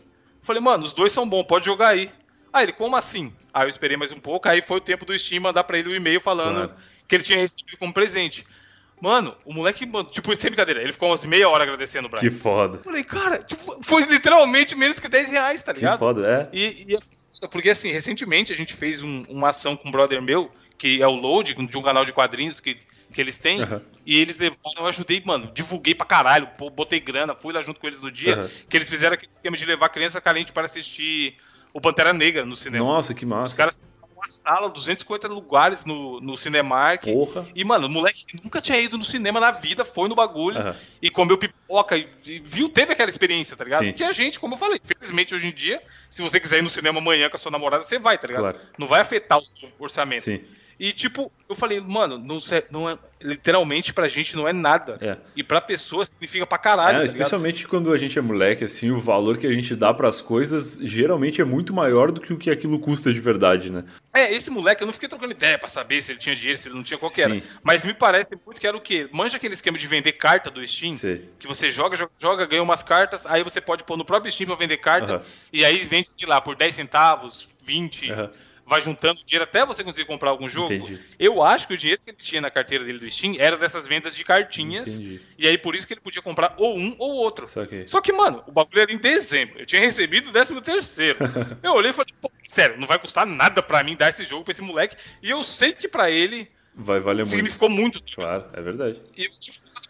[0.43, 2.11] Falei, mano, os dois são bons, pode jogar aí.
[2.53, 3.33] Aí ele, como assim?
[3.53, 5.91] Aí eu esperei mais um pouco, aí foi o tempo do Steam mandar pra ele
[5.91, 6.75] o e-mail falando Claro.
[7.07, 8.47] que ele tinha recebido como presente.
[9.01, 12.21] Mano, o moleque, mandou- tipo, sem brincadeira, ele ficou umas meia hora agradecendo o Brian.
[12.23, 12.79] Que foda.
[12.79, 15.99] Eu Falei, cara, tipo, foi literalmente menos que 10 reais, tá Que ligado?
[15.99, 16.49] foda, é.
[16.57, 20.21] E, e é porque assim, recentemente a gente fez um- uma ação com um brother
[20.21, 22.77] meu, que é o Load, de um canal de quadrinhos que,
[23.13, 23.83] que eles têm, Aham.
[24.07, 27.81] e eles levaram, eu ajudei, mano, divulguei pra caralho, pô, botei grana, fui lá junto
[27.81, 28.51] com eles no dia, Aham.
[28.69, 31.37] que eles fizeram aquele esquema de levar criança carente para assistir
[31.73, 32.85] o Pantera Negra no cinema.
[32.85, 33.57] Nossa, que Os massa.
[33.57, 37.05] caras uma sala, 250 lugares no, no Cinemark.
[37.05, 37.47] Porra.
[37.55, 40.59] E, mano, o moleque que nunca tinha ido no cinema na vida, foi no bagulho
[40.59, 40.77] Aham.
[41.01, 43.85] e comeu pipoca e, e viu, teve aquela experiência, tá ligado?
[43.85, 43.91] Sim.
[43.93, 46.71] Porque a gente, como eu falei, felizmente hoje em dia, se você quiser ir no
[46.71, 48.43] cinema amanhã com a sua namorada, você vai, tá ligado?
[48.43, 48.59] Claro.
[48.77, 50.23] Não vai afetar o seu orçamento.
[50.23, 50.41] Sim.
[50.81, 54.97] E, tipo, eu falei, mano, não, se- não é, literalmente pra gente não é nada.
[55.01, 55.17] É.
[55.35, 57.17] E pra pessoa significa pra caralho, É, tá ligado?
[57.17, 60.79] especialmente quando a gente é moleque, assim, o valor que a gente dá pras coisas
[60.81, 63.85] geralmente é muito maior do que o que aquilo custa de verdade, né?
[64.15, 66.69] É, esse moleque, eu não fiquei trocando ideia pra saber se ele tinha dinheiro, se
[66.69, 67.35] ele não tinha, qual era.
[67.35, 67.43] Sim.
[67.63, 69.09] Mas me parece muito que era o quê?
[69.13, 70.93] Manja aquele esquema de vender carta do Steam?
[70.93, 71.29] Sei.
[71.41, 74.47] Que você joga, joga, joga, ganha umas cartas, aí você pode pôr no próprio Steam
[74.47, 75.23] pra vender carta, Aham.
[75.53, 78.13] e aí vende, sei lá, por 10 centavos, 20.
[78.13, 78.31] Aham.
[78.69, 80.73] Vai juntando dinheiro até você conseguir comprar algum jogo.
[80.73, 81.01] Entendi.
[81.19, 83.87] Eu acho que o dinheiro que ele tinha na carteira dele do Steam era dessas
[83.87, 84.87] vendas de cartinhas.
[84.87, 85.21] Entendi.
[85.39, 87.49] E aí por isso que ele podia comprar ou um ou outro.
[87.49, 87.89] Saquei.
[87.89, 89.59] Só que, mano, o bagulho era em dezembro.
[89.59, 91.19] Eu tinha recebido o décimo terceiro.
[91.63, 94.45] eu olhei e falei, pô, sério, não vai custar nada pra mim dar esse jogo
[94.45, 94.97] pra esse moleque.
[95.23, 97.31] E eu sei que pra ele Vai valer muito.
[97.31, 98.03] significou muito.
[98.15, 99.01] Claro, é verdade.
[99.17, 99.31] E eu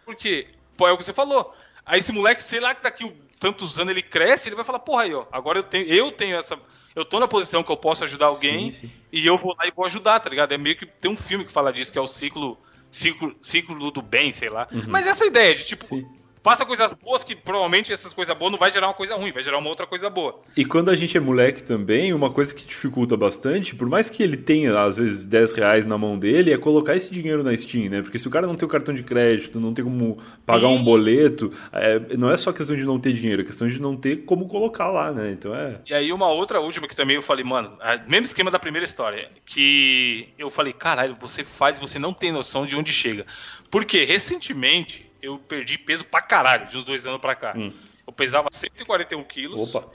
[0.04, 1.54] porque, pô, é o que você falou.
[1.84, 4.80] Aí esse moleque, sei lá que daqui um- tantos anos ele cresce, ele vai falar,
[4.80, 6.58] porra aí, ó, agora eu tenho, eu tenho essa.
[6.94, 8.92] Eu tô na posição que eu posso ajudar alguém Sim, sim.
[9.12, 10.52] e eu vou lá e vou ajudar, tá ligado?
[10.52, 12.58] É meio que tem um filme que fala disso, que é o ciclo.
[12.90, 14.66] Ciclo, ciclo do bem, sei lá.
[14.88, 16.06] Mas essa ideia de tipo, Sim.
[16.48, 19.42] Faça coisas boas que provavelmente essas coisas boas não vai gerar uma coisa ruim, vai
[19.42, 20.40] gerar uma outra coisa boa.
[20.56, 24.22] E quando a gente é moleque também, uma coisa que dificulta bastante, por mais que
[24.22, 27.90] ele tenha, às vezes, 10 reais na mão dele, é colocar esse dinheiro na Steam,
[27.90, 28.00] né?
[28.00, 30.76] Porque se o cara não tem o cartão de crédito, não tem como pagar Sim.
[30.76, 33.94] um boleto, é, não é só questão de não ter dinheiro, é questão de não
[33.94, 35.30] ter como colocar lá, né?
[35.30, 35.80] Então é.
[35.88, 38.86] E aí uma outra última que também eu falei, mano, a- mesmo esquema da primeira
[38.86, 43.26] história, que eu falei, caralho, você faz você não tem noção de onde chega.
[43.70, 47.54] Porque recentemente eu perdi peso pra caralho, de uns dois anos pra cá.
[47.56, 47.72] Hum.
[48.06, 49.74] Eu pesava 141 quilos.
[49.74, 49.88] Opa!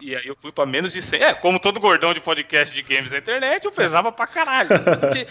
[0.00, 1.22] E aí eu fui pra menos de 100.
[1.22, 4.68] É, como todo gordão de podcast de games na internet, eu pesava pra caralho.
[5.00, 5.26] Porque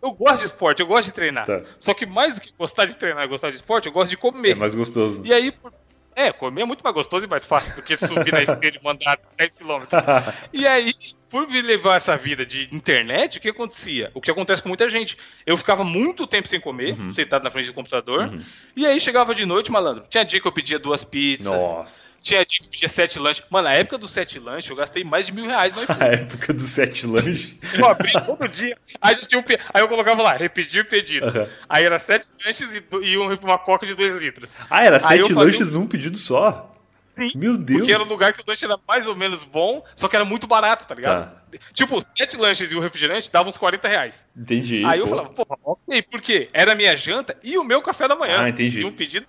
[0.00, 1.44] eu gosto de esporte, eu gosto de treinar.
[1.44, 1.60] Tá.
[1.78, 4.16] Só que mais do que gostar de treinar e gostar de esporte, eu gosto de
[4.16, 4.52] comer.
[4.52, 5.20] É mais gostoso.
[5.24, 5.74] E aí, por-
[6.14, 8.84] é, comer é muito mais gostoso e mais fácil do que subir na esteira e
[8.84, 9.86] mandar 10km.
[10.52, 10.94] E aí,
[11.32, 14.10] por me levar essa vida de internet, o que acontecia?
[14.12, 15.16] O que acontece com muita gente.
[15.46, 17.14] Eu ficava muito tempo sem comer, Uhum.
[17.14, 18.30] sentado na frente do computador.
[18.76, 20.04] E aí chegava de noite, malandro.
[20.10, 21.46] Tinha dia que eu pedia duas pizzas.
[21.46, 22.10] Nossa!
[22.20, 23.42] Tinha dia que eu pedia sete lanches.
[23.50, 26.04] Mano, na época dos sete lanches, eu gastei mais de mil reais no iFood.
[26.04, 27.54] A época dos sete lanches.
[27.74, 28.76] Eu abri todo dia.
[29.00, 31.26] Aí, já tinha um aí eu colocava lá, repetir pedido.
[31.26, 31.48] Aham.
[31.66, 34.50] Aí era sete lanches e, do- e um- uma coca de dois litros.
[34.68, 36.71] Ah, era Aí eu sete fazia lanches num pedido só?
[37.14, 37.30] Sim.
[37.34, 37.80] Meu Deus!
[37.80, 40.24] Porque era um lugar que o lanche era mais ou menos bom, só que era
[40.24, 41.30] muito barato, tá ligado?
[41.74, 44.26] Tipo, sete lanches e um refrigerante davam uns 40 reais.
[44.36, 44.82] Entendi.
[44.86, 45.10] Aí eu pô.
[45.10, 46.48] falava, porra, ok, por quê?
[46.54, 48.40] Era a minha janta e o meu café da manhã.
[48.40, 48.82] Ah, entendi.
[48.84, 49.26] Um pedido.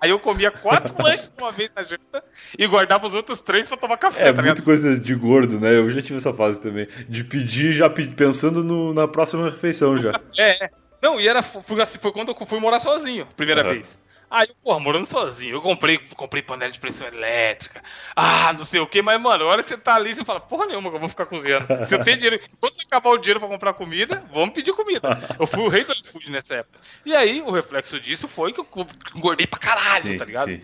[0.00, 2.22] Aí eu comia quatro lanches de uma vez na janta
[2.58, 4.62] e guardava os outros três pra tomar café, É tá ligado?
[4.62, 5.74] coisa de gordo, né?
[5.76, 6.86] Eu já tive essa fase também.
[7.08, 10.12] De pedir já pe- pensando no- na próxima refeição já.
[10.38, 10.70] É.
[11.02, 13.72] Não, e era foi, assim, foi quando eu fui morar sozinho, primeira Aham.
[13.74, 13.98] vez.
[14.34, 17.80] Aí, porra, morando sozinho, eu comprei, comprei panela de pressão elétrica,
[18.16, 20.40] ah, não sei o que, mas, mano, a hora que você tá ali, você fala,
[20.40, 21.68] porra nenhuma que eu vou ficar cozinhando.
[21.86, 25.36] Se eu tenho dinheiro, quando acabar o dinheiro pra comprar comida, vamos pedir comida.
[25.38, 26.80] Eu fui o rei do iFood nessa época.
[27.06, 28.66] E aí, o reflexo disso foi que eu
[29.14, 30.48] engordei pra caralho, Sim, tá ligado?
[30.48, 30.60] sim.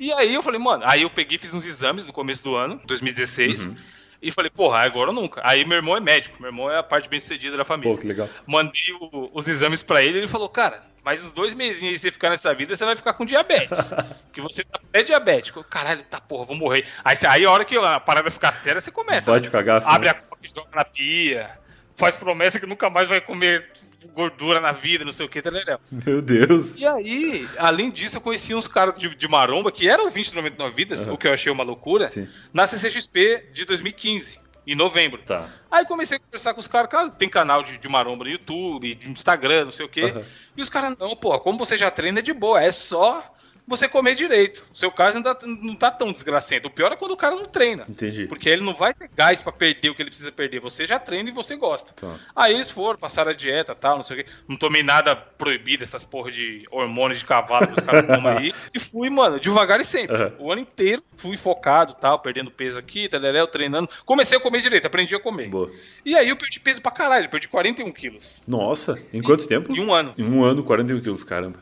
[0.00, 2.56] E aí eu falei, mano, aí eu peguei e fiz uns exames no começo do
[2.56, 3.76] ano, 2016, Uhum.
[4.22, 5.42] e falei, porra, agora ou nunca.
[5.44, 8.00] Aí meu irmão é médico, meu irmão é a parte bem sucedida da família Pô,
[8.00, 8.28] que legal.
[8.46, 12.10] mandei o- os exames pra ele, ele falou, cara, mais uns dois mesinhos aí você
[12.10, 13.92] ficar nessa vida, você vai ficar com diabetes.
[14.32, 15.64] que você tá pré-diabético.
[15.64, 16.86] Caralho, tá porra, vou morrer.
[17.04, 19.30] Aí, aí a hora que a parada ficar séria, você começa.
[19.30, 19.88] Pode cagaço.
[19.88, 20.10] Abre né?
[20.10, 21.50] a coca e joga na pia.
[21.96, 23.68] Faz promessa que nunca mais vai comer
[24.14, 25.80] gordura na vida, não sei o que, tá ligado?
[25.90, 26.78] Meu Deus.
[26.78, 31.02] E aí, além disso, eu conheci uns caras de, de maromba que eram 2099 vidas,
[31.02, 31.12] Aham.
[31.12, 32.28] o que eu achei uma loucura, Sim.
[32.52, 35.22] na CCXP de 2015, em novembro.
[35.22, 35.48] Tá.
[35.70, 38.94] Aí comecei a conversar com os caras, cara, tem canal de, de maromba no YouTube,
[38.94, 40.02] de Instagram, não sei o quê.
[40.02, 40.24] Aham.
[40.56, 43.32] E os caras, não, pô, como você já treina é de boa, é só
[43.66, 44.66] você comer direito.
[44.72, 46.68] O seu caso tá, não tá tão desgracento.
[46.68, 47.84] O pior é quando o cara não treina.
[47.88, 48.26] Entendi.
[48.26, 50.60] Porque ele não vai ter gás pra perder o que ele precisa perder.
[50.60, 51.92] Você já treina e você gosta.
[51.94, 52.14] Tá.
[52.34, 54.30] Aí eles foram, passaram a dieta tal, não sei o quê.
[54.48, 58.52] Não tomei nada proibido, essas porra de hormônios de cavalo que os caras tomam aí.
[58.74, 60.16] E fui, mano, devagar e sempre.
[60.16, 60.32] Aham.
[60.38, 63.88] O ano inteiro fui focado tal, perdendo peso aqui, tareréu, treinando.
[64.04, 65.48] Comecei a comer direito, aprendi a comer.
[65.48, 65.70] Boa.
[66.04, 68.40] E aí eu perdi peso pra caralho, perdi 41 quilos.
[68.46, 69.74] Nossa, em quanto tempo?
[69.74, 70.14] Em um ano.
[70.16, 71.58] Em um ano, 41 quilos, caramba.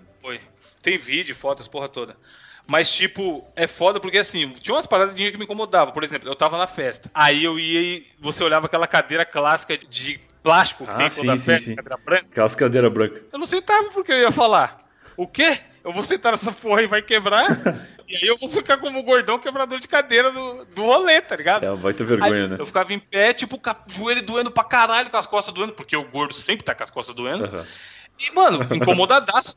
[0.82, 2.16] Tem vídeo, fotos, porra toda.
[2.66, 5.92] Mas, tipo, é foda porque, assim, tinha umas paradas que me incomodavam.
[5.92, 7.10] Por exemplo, eu tava na festa.
[7.12, 11.10] Aí eu ia e você olhava aquela cadeira clássica de plástico que Ah, tem em
[11.10, 11.74] sim, toda a sim, festa, sim.
[11.74, 12.26] cadeira branca.
[12.30, 13.22] Aquelas cadeiras brancas.
[13.32, 14.86] Eu não sentava porque eu ia falar.
[15.16, 15.58] O quê?
[15.82, 17.46] Eu vou sentar nessa porra e vai quebrar?
[18.08, 21.36] e aí eu vou ficar como o gordão quebrador de cadeira do, do rolê, tá
[21.36, 21.64] ligado?
[21.64, 22.56] É, vai ter vergonha, Aí né?
[22.58, 25.96] Eu ficava em pé, tipo, o joelho doendo pra caralho, com as costas doendo, porque
[25.96, 27.44] o gordo sempre tá com as costas doendo.
[27.44, 27.66] Aham.
[28.20, 29.54] E, mano, incomodadaço.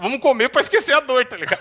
[0.00, 1.58] vamos comer pra esquecer a dor, tá ligado?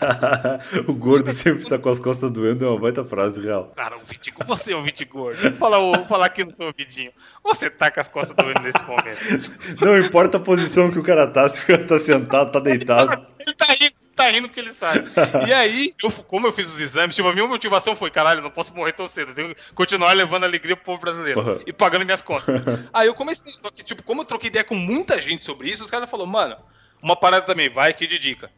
[0.87, 3.71] o gordo sempre tá com as costas doendo, é uma baita frase real.
[3.75, 5.51] Cara, o Vitigo, você é um Vitigordo.
[5.53, 7.11] Fala, o- falar aqui no seu vidinho.
[7.43, 9.51] Você tá com as costas doendo nesse momento.
[9.79, 13.25] Não importa a posição que o cara tá, se o cara tá sentado, tá deitado.
[13.39, 15.09] Ele tá rindo, tá rindo que ele sabe.
[15.47, 18.51] E aí, eu- como eu fiz os exames, tipo, a minha motivação foi, caralho, não
[18.51, 21.63] posso morrer tão cedo, eu tenho que continuar levando alegria pro povo brasileiro Uhum.
[21.65, 22.45] e pagando minhas contas.
[22.93, 25.83] aí eu comecei, só que, tipo, como eu troquei ideia com muita gente sobre isso,
[25.85, 26.57] os caras falaram, mano,
[27.01, 28.49] uma parada também, vai aqui de dica.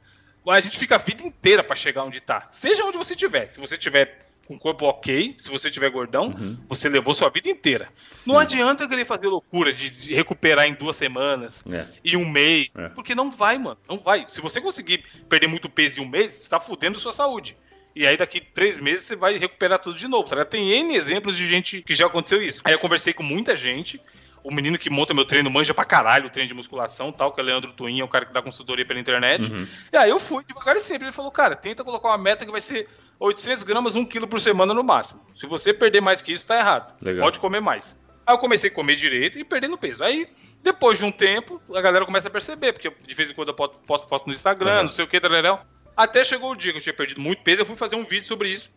[0.47, 2.47] A gente fica a vida inteira pra chegar onde tá.
[2.51, 3.51] Seja onde você estiver.
[3.51, 6.57] Se você tiver com o corpo ok, se você tiver gordão, uhum.
[6.67, 7.87] você levou sua vida inteira.
[8.09, 8.31] Sim.
[8.31, 11.85] Não adianta querer fazer loucura de, de recuperar em duas semanas é.
[12.03, 12.89] e um mês, é.
[12.89, 13.77] porque não vai, mano.
[13.87, 14.25] Não vai.
[14.27, 17.55] Se você conseguir perder muito peso em um mês, você tá fudendo sua saúde.
[17.95, 20.27] E aí daqui três meses você vai recuperar tudo de novo.
[20.27, 20.43] Tá?
[20.43, 22.59] Tem N exemplos de gente que já aconteceu isso.
[22.63, 24.01] Aí eu conversei com muita gente
[24.43, 27.39] o menino que monta meu treino manja pra caralho o treino de musculação tal, que
[27.39, 29.51] é o Leandro Twin, é o cara que dá consultoria pela internet.
[29.51, 29.67] Uhum.
[29.91, 31.07] E aí eu fui devagar e sempre.
[31.07, 32.87] Ele falou, cara, tenta colocar uma meta que vai ser
[33.19, 35.21] 800 gramas, 1 quilo por semana no máximo.
[35.37, 36.93] Se você perder mais que isso, tá errado.
[37.01, 37.25] Legal.
[37.25, 37.99] Pode comer mais.
[38.25, 40.03] Aí eu comecei a comer direito e perdendo peso.
[40.03, 40.27] Aí,
[40.63, 43.53] depois de um tempo, a galera começa a perceber, porque de vez em quando eu
[43.53, 44.81] posto foto no Instagram, uhum.
[44.83, 45.59] não sei o que, tareréu.
[45.97, 48.25] Até chegou o dia que eu tinha perdido muito peso, eu fui fazer um vídeo
[48.25, 48.71] sobre isso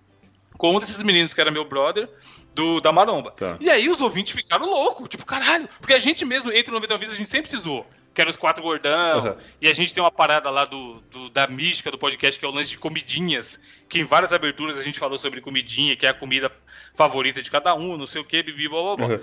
[0.63, 2.09] com um desses meninos que era meu brother,
[2.55, 3.31] do, da Maromba.
[3.33, 3.57] Tá.
[3.61, 5.69] E aí os ouvintes ficaram loucos, tipo, caralho.
[5.79, 7.87] Porque a gente mesmo, entre 90 vidas, a gente sempre precisou.
[8.15, 9.25] Que eram os quatro gordão.
[9.25, 9.37] Uhum.
[9.61, 12.49] E a gente tem uma parada lá do, do, da mística do podcast, que é
[12.49, 13.59] o lance de comidinhas
[13.93, 16.51] que em várias aberturas a gente falou sobre comidinha, que é a comida
[16.95, 19.07] favorita de cada um, não sei o que, bibi, blá blá blá.
[19.07, 19.21] Uhum.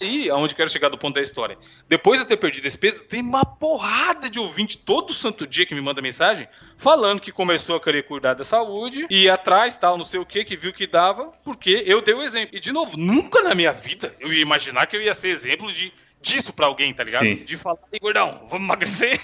[0.00, 1.58] Aí, aonde quero chegar do ponto da história.
[1.86, 5.66] Depois de eu ter perdido esse peso, tem uma porrada de ouvinte todo santo dia
[5.66, 9.98] que me manda mensagem falando que começou a querer cuidar da saúde, e atrás, tal,
[9.98, 12.56] não sei o que, que viu que dava, porque eu dei o exemplo.
[12.56, 15.72] E, de novo, nunca na minha vida eu ia imaginar que eu ia ser exemplo
[15.72, 17.22] de disso pra alguém, tá ligado?
[17.22, 17.36] Sim.
[17.36, 19.20] De falar, ei, gordão, vamos emagrecer.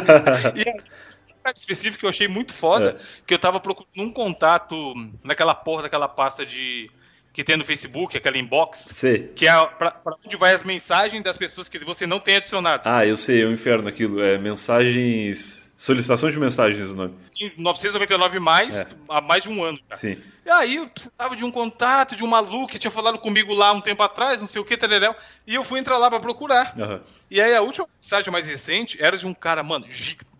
[0.56, 3.22] e aí, específico que eu achei muito foda, é.
[3.26, 6.88] que eu tava procurando um contato naquela porra daquela pasta de
[7.34, 9.28] que tem no Facebook, aquela inbox, Sim.
[9.36, 12.84] que é pra, pra, onde vai as mensagens das pessoas que você não tem adicionado.
[12.86, 17.14] Ah, eu sei, é o um inferno aquilo, é mensagens Solicitação de mensagens o nome.
[17.58, 18.88] 999 mais, é.
[19.08, 19.78] há mais de um ano.
[19.86, 20.00] Cara.
[20.00, 20.16] Sim.
[20.44, 23.72] E aí eu precisava de um contato, de um maluco que tinha falado comigo lá
[23.72, 25.14] um tempo atrás, não sei o que, tereréu,
[25.46, 26.72] e eu fui entrar lá pra procurar.
[26.78, 27.00] Uhum.
[27.30, 29.86] E aí a última mensagem mais recente era de um cara, mano,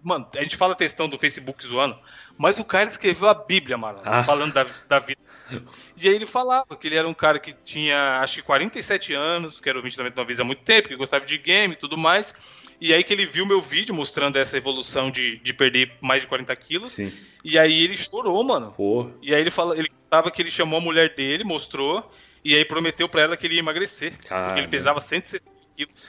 [0.03, 1.99] mano, a gente fala textão do Facebook zoando,
[2.39, 4.23] mas o cara escreveu a Bíblia, mano, ah.
[4.23, 5.21] falando da, da vida.
[5.97, 9.61] E aí ele falava que ele era um cara que tinha, acho que 47 anos,
[9.61, 12.35] que era o 29 vezes há muito tempo, que gostava de game e tudo mais,
[12.81, 16.29] e aí que ele viu meu vídeo mostrando essa evolução de, de perder mais de
[16.29, 16.93] 40 quilos.
[16.93, 17.13] Sim.
[17.43, 18.73] E aí ele chorou, mano.
[18.77, 19.11] Pô.
[19.23, 22.11] E aí ele fala, ele tava que ele chamou a mulher dele, mostrou,
[22.45, 24.17] e aí prometeu para ela que ele ia emagrecer.
[24.25, 24.49] Caramba.
[24.49, 26.09] Porque ele pesava 160 quilos.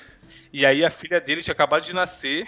[0.52, 2.48] E aí a filha dele tinha acabado de nascer.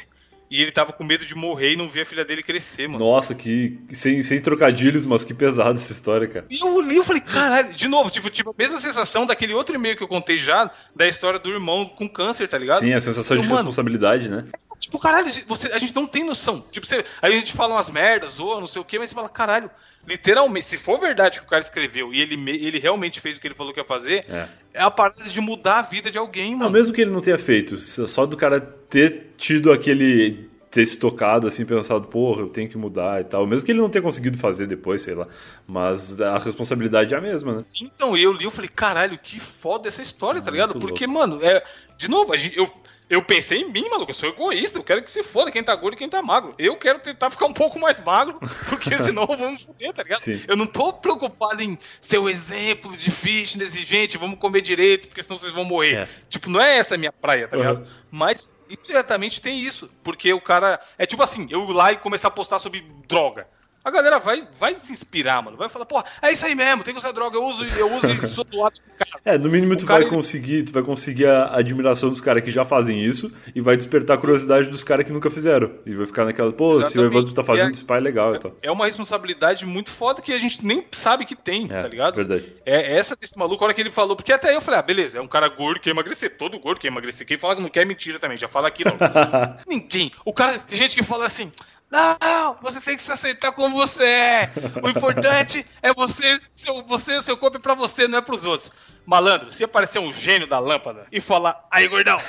[0.49, 3.05] E ele tava com medo de morrer e não ver a filha dele crescer, mano.
[3.05, 3.79] Nossa, que.
[3.93, 6.45] Sem, sem trocadilhos, mas que pesado essa história, cara.
[6.49, 9.75] E eu li, eu falei, caralho, de novo, tipo, tipo, a mesma sensação daquele outro
[9.75, 12.79] e-mail que eu contei já, da história do irmão com câncer, tá ligado?
[12.79, 14.45] Sim, a sensação de mano, responsabilidade, né?
[14.53, 16.65] É, tipo, caralho, você, a gente não tem noção.
[16.71, 19.15] Tipo, você, aí a gente fala umas merdas, ou não sei o quê, mas você
[19.15, 19.69] fala, caralho,
[20.07, 23.47] literalmente, se for verdade que o cara escreveu e ele, ele realmente fez o que
[23.47, 26.51] ele falou que ia fazer, é, é a parada de mudar a vida de alguém,
[26.51, 26.65] mano.
[26.65, 30.97] Não, mesmo que ele não tenha feito, só do cara ter tido aquele ter se
[30.97, 33.45] tocado, assim, pensado, porra, eu tenho que mudar e tal.
[33.47, 35.27] Mesmo que ele não tenha conseguido fazer depois, sei lá.
[35.67, 37.63] Mas a responsabilidade é a mesma, né?
[37.65, 40.79] Sim, então, eu li, eu falei, caralho, que foda essa história, tá ligado?
[40.79, 41.19] Porque, louco.
[41.19, 41.63] mano, é.
[41.97, 42.71] De novo, a gente, eu,
[43.09, 44.11] eu pensei em mim, maluco.
[44.11, 44.77] Eu sou egoísta.
[44.77, 46.53] Eu quero que se foda quem tá gordo e quem tá magro.
[46.59, 50.21] Eu quero tentar ficar um pouco mais magro, porque senão vamos foder, tá ligado?
[50.21, 50.43] Sim.
[50.47, 55.07] Eu não tô preocupado em ser o exemplo de fitness e gente, vamos comer direito,
[55.07, 55.95] porque senão vocês vão morrer.
[55.95, 56.09] É.
[56.29, 57.79] Tipo, não é essa a minha praia, tá ligado?
[57.79, 57.87] Uhum.
[58.11, 59.89] Mas indiretamente tem isso.
[60.03, 60.79] Porque o cara.
[60.97, 63.47] É tipo assim, eu ir lá e começar a postar sobre droga.
[63.83, 65.57] A galera vai, vai se inspirar, mano.
[65.57, 68.11] Vai falar, pô, é isso aí mesmo, tem que usar droga, eu uso, eu uso
[68.11, 69.21] e sou doado de casa.
[69.23, 70.09] É, no mínimo tu vai ele...
[70.09, 74.17] conseguir, tu vai conseguir a admiração dos caras que já fazem isso e vai despertar
[74.17, 75.71] a curiosidade dos caras que nunca fizeram.
[75.85, 76.91] E vai ficar naquela, pô, Exatamente.
[76.91, 78.53] se o Evandro tá fazendo, é, esse pai é legal é, então.
[78.61, 82.15] É uma responsabilidade muito foda que a gente nem sabe que tem, é, tá ligado?
[82.15, 82.53] Verdade.
[82.65, 85.17] É essa desse maluco, a hora que ele falou, porque até eu falei, ah, beleza,
[85.17, 87.25] é um cara gordo que emagrecer, todo gordo quer emagrecer.
[87.25, 88.97] Quem fala que não quer é mentira também, já fala aqui não.
[89.67, 90.11] Ninguém.
[90.25, 91.51] O cara, tem gente que fala assim,
[91.91, 94.53] não, você tem que se aceitar como você é.
[94.83, 98.71] O importante é você, seu, você, seu corpo é pra você, não é pros outros.
[99.05, 102.19] Malandro, se aparecer um gênio da lâmpada e falar, aí gordão,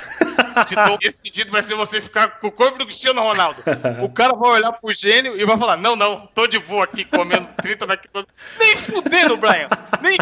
[0.67, 3.61] te dou esse pedido vai ser você ficar com o corpo do Cristiano Ronaldo.
[4.01, 7.05] O cara vai olhar pro gênio e vai falar, não, não, tô de boa aqui
[7.05, 8.33] comendo 30 McDonald's.
[8.57, 9.67] Nem fudendo, Brian.
[10.01, 10.17] Nem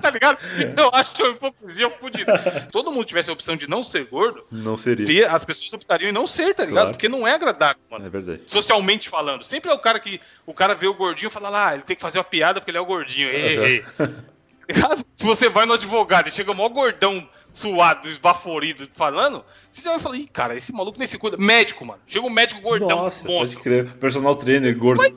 [0.00, 0.38] tá ligado?
[0.58, 2.68] Isso eu acho uma hipocrisia fodida.
[2.72, 5.30] todo mundo tivesse a opção de não ser gordo, não seria.
[5.30, 6.82] As pessoas optariam em não ser, tá ligado?
[6.82, 6.90] Claro.
[6.92, 8.06] Porque não é agradável, mano.
[8.06, 8.42] É verdade.
[8.46, 9.44] Socialmente falando.
[9.44, 10.20] Sempre é o cara que.
[10.46, 12.60] O cara vê o gordinho e fala lá, ah, ele tem que fazer uma piada
[12.60, 13.28] porque ele é o gordinho.
[13.28, 13.84] Ei, ei.
[15.16, 19.44] Se você vai no advogado e chega o maior gordão suado, esbaforido, falando,
[19.88, 21.36] vai falar, ih, cara, esse maluco nem se cuida.
[21.36, 22.00] Médico, mano.
[22.06, 23.56] Chega um médico gordão, Nossa, monstro.
[23.56, 23.92] Pode crer.
[23.94, 24.98] Personal trainer, gordo.
[24.98, 25.14] Mas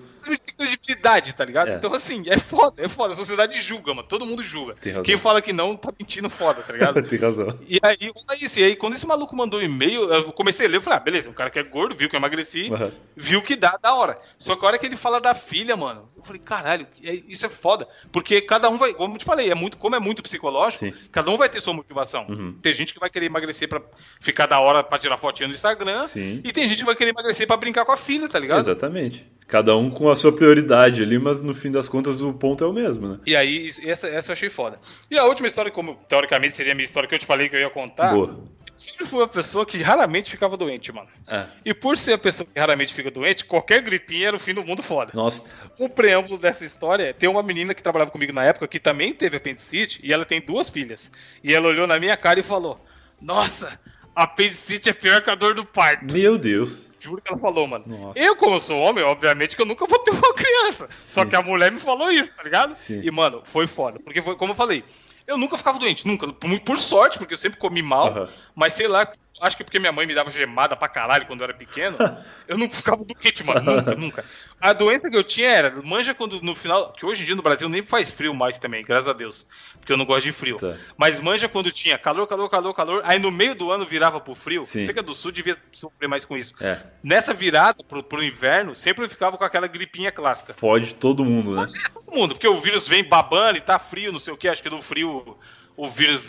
[0.56, 1.70] credibilidade, tá ligado?
[1.70, 1.76] É.
[1.76, 3.14] Então, assim, é foda, é foda.
[3.14, 4.08] A sociedade julga, mano.
[4.08, 4.74] Todo mundo julga.
[5.04, 7.02] Quem fala que não, tá mentindo foda, tá ligado?
[7.04, 7.58] Tem razão.
[7.68, 8.60] E aí, olha isso.
[8.60, 11.02] E aí, quando esse maluco mandou um e-mail, eu comecei a ler, eu falei, ah,
[11.02, 12.92] beleza, um cara que é gordo, viu que eu emagreci, uhum.
[13.16, 14.18] viu que dá da hora.
[14.38, 17.46] Só que a hora que ele fala da filha, mano, Eu falei, caralho, é- isso
[17.46, 17.86] é foda.
[18.12, 20.94] Porque cada um vai, como eu te falei, é muito, como é muito psicológico, Sim.
[21.12, 22.26] cada um vai ter sua motivação.
[22.30, 22.58] Uhum.
[22.62, 23.82] Tem gente que vai querer emagrecer pra
[24.22, 26.06] ficar da hora pra tirar fotinha no Instagram.
[26.06, 26.40] Sim.
[26.44, 28.60] E tem gente que vai querer emagrecer pra brincar com a filha, tá ligado?
[28.60, 29.26] Exatamente.
[29.48, 32.68] Cada um com a sua prioridade ali, mas no fim das contas o ponto é
[32.68, 33.20] o mesmo, né?
[33.26, 34.78] E aí, essa, essa eu achei foda.
[35.10, 37.56] E a última história, como teoricamente seria a minha história que eu te falei que
[37.56, 38.28] eu ia contar, Boa.
[38.28, 38.44] eu
[38.76, 41.08] sempre fui uma pessoa que raramente ficava doente, mano.
[41.28, 41.46] É.
[41.66, 44.64] E por ser a pessoa que raramente fica doente, qualquer gripinha era o fim do
[44.64, 45.12] mundo foda.
[45.16, 45.44] Nossa,
[45.80, 49.14] O preâmbulo dessa história é: tem uma menina que trabalhava comigo na época que também
[49.14, 51.12] teve apendicite e ela tem duas filhas.
[51.44, 52.80] E ela olhou na minha cara e falou:
[53.22, 53.80] Nossa,
[54.16, 56.06] apendicite é pior que a dor do parto.
[56.06, 56.90] meu Deus.
[57.00, 57.84] Juro que ela falou, mano.
[57.88, 58.20] Nossa.
[58.20, 60.90] Eu, como sou homem, obviamente que eu nunca vou ter uma criança.
[61.00, 61.30] Só Sim.
[61.30, 62.76] que a mulher me falou isso, tá ligado?
[62.76, 63.02] Sim.
[63.04, 64.00] E, mano, foi foda.
[64.00, 64.84] Porque, foi, como eu falei,
[65.28, 66.28] eu nunca ficava doente, nunca.
[66.32, 68.30] Por, por sorte, porque eu sempre comi mal.
[68.56, 69.12] Mas sei lá,
[69.44, 71.98] acho que porque minha mãe me dava gemada pra caralho quando eu era pequeno,
[72.48, 73.62] eu nunca ficava doente, mano.
[73.62, 74.26] Nunca, nunca.
[74.60, 77.42] A doença que eu tinha era, manja quando no final, que hoje em dia no
[77.42, 79.46] Brasil nem faz frio mais também, graças a Deus.
[79.78, 80.58] Porque eu não gosto de frio.
[80.58, 80.78] Tá.
[80.98, 83.02] Mas manja quando tinha calor, calor, calor, calor.
[83.04, 84.64] Aí no meio do ano virava pro frio.
[84.64, 84.86] Sim.
[84.86, 86.54] Você que é do sul devia sofrer mais com isso.
[86.62, 86.80] É.
[87.04, 90.54] Nessa virada pro, pro inverno, sempre eu ficava com aquela gripinha clássica.
[90.54, 91.64] Fode todo mundo, né?
[91.64, 94.48] É todo mundo, porque o vírus vem babando e tá frio, não sei o que,
[94.48, 95.38] acho que no frio
[95.76, 96.26] o vírus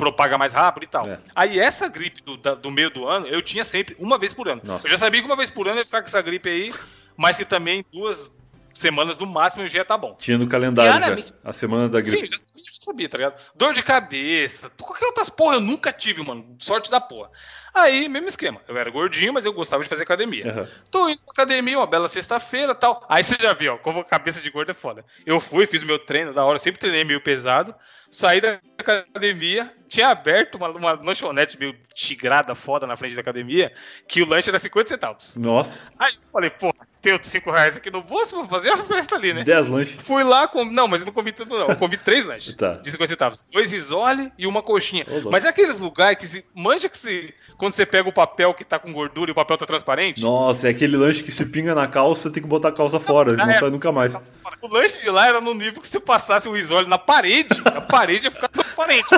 [0.00, 1.06] propaga mais rápido e tal.
[1.06, 1.18] É.
[1.34, 4.48] Aí essa gripe do, da- do meio do ano, eu tinha sempre, uma vez por
[4.48, 4.60] ano.
[4.64, 4.86] Nossa.
[4.86, 6.72] Eu já sabia que uma vez por ano eu ia ficar com essa gripe aí,
[7.16, 8.30] mas que também duas
[8.74, 10.16] semanas no máximo já tá bom.
[10.18, 11.32] Tinha no calendário já.
[11.44, 12.28] A semana da Sim, gripe.
[12.30, 12.38] já
[12.84, 13.40] sabia, tá ligado?
[13.54, 16.56] Dor de cabeça, qualquer outras porra eu nunca tive, mano.
[16.58, 17.30] Sorte da porra.
[17.74, 18.60] Aí, mesmo esquema.
[18.66, 20.50] Eu era gordinho, mas eu gostava de fazer academia.
[20.50, 20.68] Aham.
[20.90, 23.04] Tô indo pra academia, uma bela sexta-feira tal.
[23.08, 25.04] Aí você já viu, ó, como cabeça de gordo é foda.
[25.24, 27.74] Eu fui, fiz meu treino da hora, sempre treinei meio pesado.
[28.10, 33.72] Saí da academia, tinha aberto uma, uma lanchonete meio tigrada foda na frente da academia,
[34.08, 35.36] que o lanche era 50 centavos.
[35.36, 39.16] Nossa, Aí eu falei, porra, tenho 5 reais aqui no bolso, vou fazer a festa
[39.16, 39.42] ali, né?
[39.44, 39.96] 10 lanches.
[40.02, 40.64] Fui lá, com...
[40.64, 41.68] não, mas eu não comi tanto não.
[41.68, 42.74] Eu comi três lanches Tá.
[42.74, 43.44] de 50 centavos.
[43.50, 45.04] Dois risole e uma coxinha.
[45.08, 45.30] Louco.
[45.30, 46.44] mas é aqueles lugares que se...
[46.54, 47.34] manja que se...
[47.60, 50.22] quando você pega o papel que tá com gordura e o papel tá transparente?
[50.22, 53.36] Nossa, é aquele lanche que se pinga na calça, tem que botar a calça fora,
[53.36, 53.54] não é.
[53.54, 54.16] sai nunca mais.
[54.62, 57.82] O lanche de lá era no nível que se passasse o risole na parede, a
[57.82, 59.06] parede ia ficar transparente.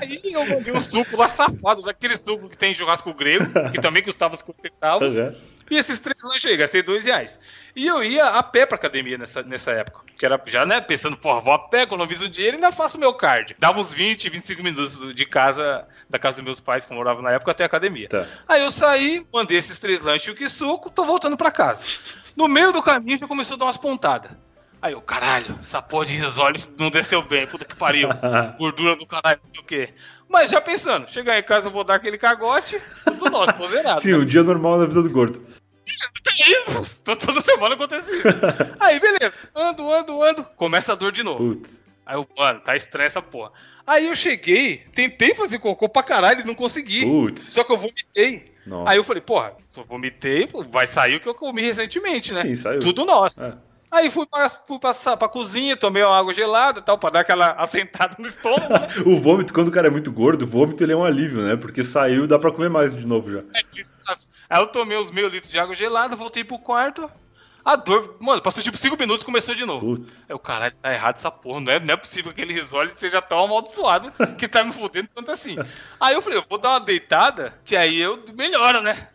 [0.00, 3.80] Aí eu mandei um suco lá safado, daquele suco que tem em churrasco grego, que
[3.80, 5.18] também custava 50 centavos.
[5.18, 5.34] Aham.
[5.70, 7.38] E esses três lanches aí, gastei dois reais.
[7.74, 10.00] E eu ia a pé pra academia nessa, nessa época.
[10.18, 13.12] Que era já, né, pensando, porra, vou a pé, economizo dinheiro e ainda faço meu
[13.14, 13.56] card.
[13.58, 17.22] Dava uns 20, 25 minutos de casa, da casa dos meus pais, que eu morava
[17.22, 18.08] na época, até a academia.
[18.08, 18.26] Tá.
[18.48, 21.82] Aí eu saí, mandei esses três lanches e o que suco, tô voltando pra casa.
[22.36, 24.30] No meio do caminho já começou a dar umas pontadas.
[24.82, 28.08] Aí eu, caralho, essa porra de risole não desceu bem, puta que pariu.
[28.58, 29.90] Gordura do caralho, não sei o quê.
[30.26, 34.00] Mas já pensando, chegar em casa eu vou dar aquele cagote, tudo nosso, tô zerado.
[34.00, 35.44] Sim, um dia normal na vida do gordo.
[36.28, 38.22] Aí, tô- toda semana acontece isso.
[38.80, 39.32] Aí, beleza.
[39.54, 40.44] Ando, ando, ando.
[40.56, 41.54] Começa a dor de novo.
[41.54, 41.80] Putz.
[42.06, 43.52] Aí eu, mano, tá estranha essa porra.
[43.86, 47.04] Aí eu cheguei, tentei fazer cocô pra caralho e não consegui.
[47.04, 47.42] Putz.
[47.42, 48.52] Só que eu vomitei.
[48.66, 48.90] Nossa.
[48.90, 52.42] Aí eu falei, porra, se eu vomitei, vai sair o que eu comi recentemente, né?
[52.42, 52.80] Sim, saiu.
[52.80, 53.44] Tudo nosso.
[53.44, 53.54] É.
[53.92, 57.20] Aí fui pra, fui pra, pra cozinha, tomei uma água gelada e tal, pra dar
[57.20, 58.86] aquela assentada no estômago, né?
[59.04, 61.56] O vômito, quando o cara é muito gordo, o vômito ele é um alívio, né?
[61.56, 63.42] Porque saiu dá pra comer mais de novo já.
[64.50, 67.08] Aí eu tomei uns meio litros de água gelada, voltei pro quarto.
[67.64, 69.98] A dor, mano, passou tipo 5 minutos e começou de novo.
[69.98, 70.26] Putz.
[70.28, 71.60] Aí o caralho, tá errado essa porra.
[71.60, 75.08] Não é, não é possível que aquele risole seja tão amaldiçoado que tá me fudendo
[75.14, 75.56] tanto assim.
[76.00, 79.08] Aí eu falei, eu vou dar uma deitada, que aí eu melhoro, né?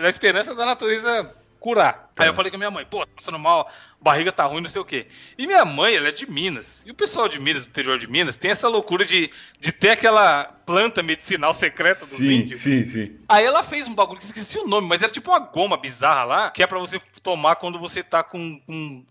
[0.00, 1.34] Na esperança da natureza
[1.66, 2.12] curar.
[2.16, 3.68] Aí eu falei com a minha mãe, pô, tá passando mal,
[4.00, 5.08] barriga tá ruim, não sei o quê.
[5.36, 6.86] E minha mãe, ela é de Minas.
[6.86, 9.90] E o pessoal de Minas, do interior de Minas, tem essa loucura de, de ter
[9.90, 12.60] aquela planta medicinal secreta dos Sim, índios.
[12.60, 13.16] sim, sim.
[13.28, 16.22] Aí ela fez um bagulho que esqueci o nome, mas era tipo uma goma bizarra
[16.22, 18.60] lá, que é pra você tomar quando você tá com.
[18.60, 19.04] com,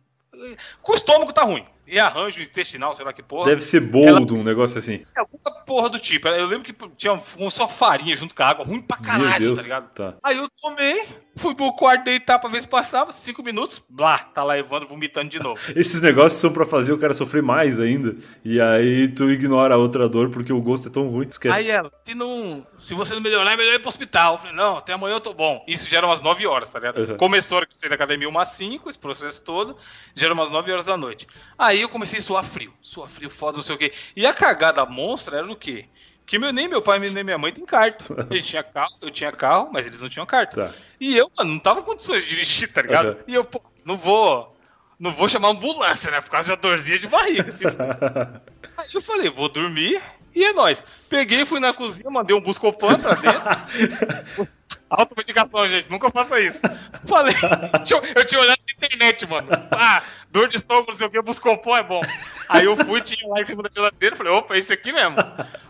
[0.82, 1.65] com o estômago tá ruim.
[1.88, 3.50] E arranjo intestinal, sei lá que porra.
[3.50, 5.04] Deve ser boldo, um negócio assim.
[5.04, 6.28] ser alguma porra do tipo.
[6.28, 9.58] Eu lembro que tinha um- só farinha junto com a água, ruim pra caralho, Deus.
[9.58, 9.89] tá ligado?
[9.93, 10.13] Tá.
[10.24, 14.43] Aí eu tomei, fui pro quarto deitar pra ver se passava, cinco minutos, blá, tá
[14.43, 15.60] lá Evandro vomitando de novo.
[15.76, 18.15] Esses negócios são pra fazer o cara sofrer mais ainda.
[18.43, 21.28] E aí tu ignora a outra dor porque o gosto é tão ruim.
[21.28, 21.56] tu Esquece.
[21.56, 22.65] Aí ela, se não.
[22.80, 24.34] Se você não melhorar, é melhor ir pro hospital.
[24.34, 25.63] Eu falei, não, até amanhã eu tô bom.
[25.67, 26.98] Isso já era umas 9 horas, tá ligado?
[27.12, 27.17] Uhum.
[27.17, 29.78] Começou a hora que eu saí da academia umas 5, esse processo todo,
[30.15, 31.28] já era umas 9 horas da noite.
[31.58, 33.94] Aí eu comecei a suar frio, suar frio, foda, não sei o quê.
[34.16, 35.86] E a cagada monstra era o quê?
[36.26, 38.04] Que meu, nem meu pai nem minha mãe tem carta.
[38.32, 40.70] Eles tinham carro, eu tinha carro, mas eles não tinam carta.
[40.70, 40.74] Tá.
[40.99, 43.10] E eu, mano, não tava em condições de dirigir, tá ligado?
[43.10, 43.24] Uhum.
[43.28, 44.56] E eu, pô, não vou.
[44.97, 46.22] Não vou chamar ambulância, né?
[46.22, 47.49] Por causa de uma dorzinha de barriga.
[47.49, 47.66] Assim.
[48.78, 50.02] Aí eu falei, vou dormir
[50.34, 50.84] e é nóis.
[51.10, 54.47] Peguei, fui na cozinha, mandei um Buscopan pra dentro.
[54.98, 56.60] Automedicação, gente, nunca faça isso.
[57.08, 57.36] Falei,
[58.16, 59.48] eu tinha olhado na internet, mano.
[59.72, 62.02] Ah, dor de estômago, não sei o que, Buscopan é bom.
[62.50, 65.16] Aí eu fui, tinha lá em cima da geladeira, falei, opa, é esse aqui mesmo.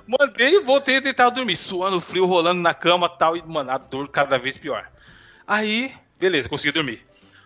[0.08, 3.72] Mandei e voltei a deitar dormir, suando frio, rolando na cama e tal, e, mano,
[3.72, 4.88] a dor cada vez pior.
[5.48, 7.06] Aí, beleza, consegui dormir.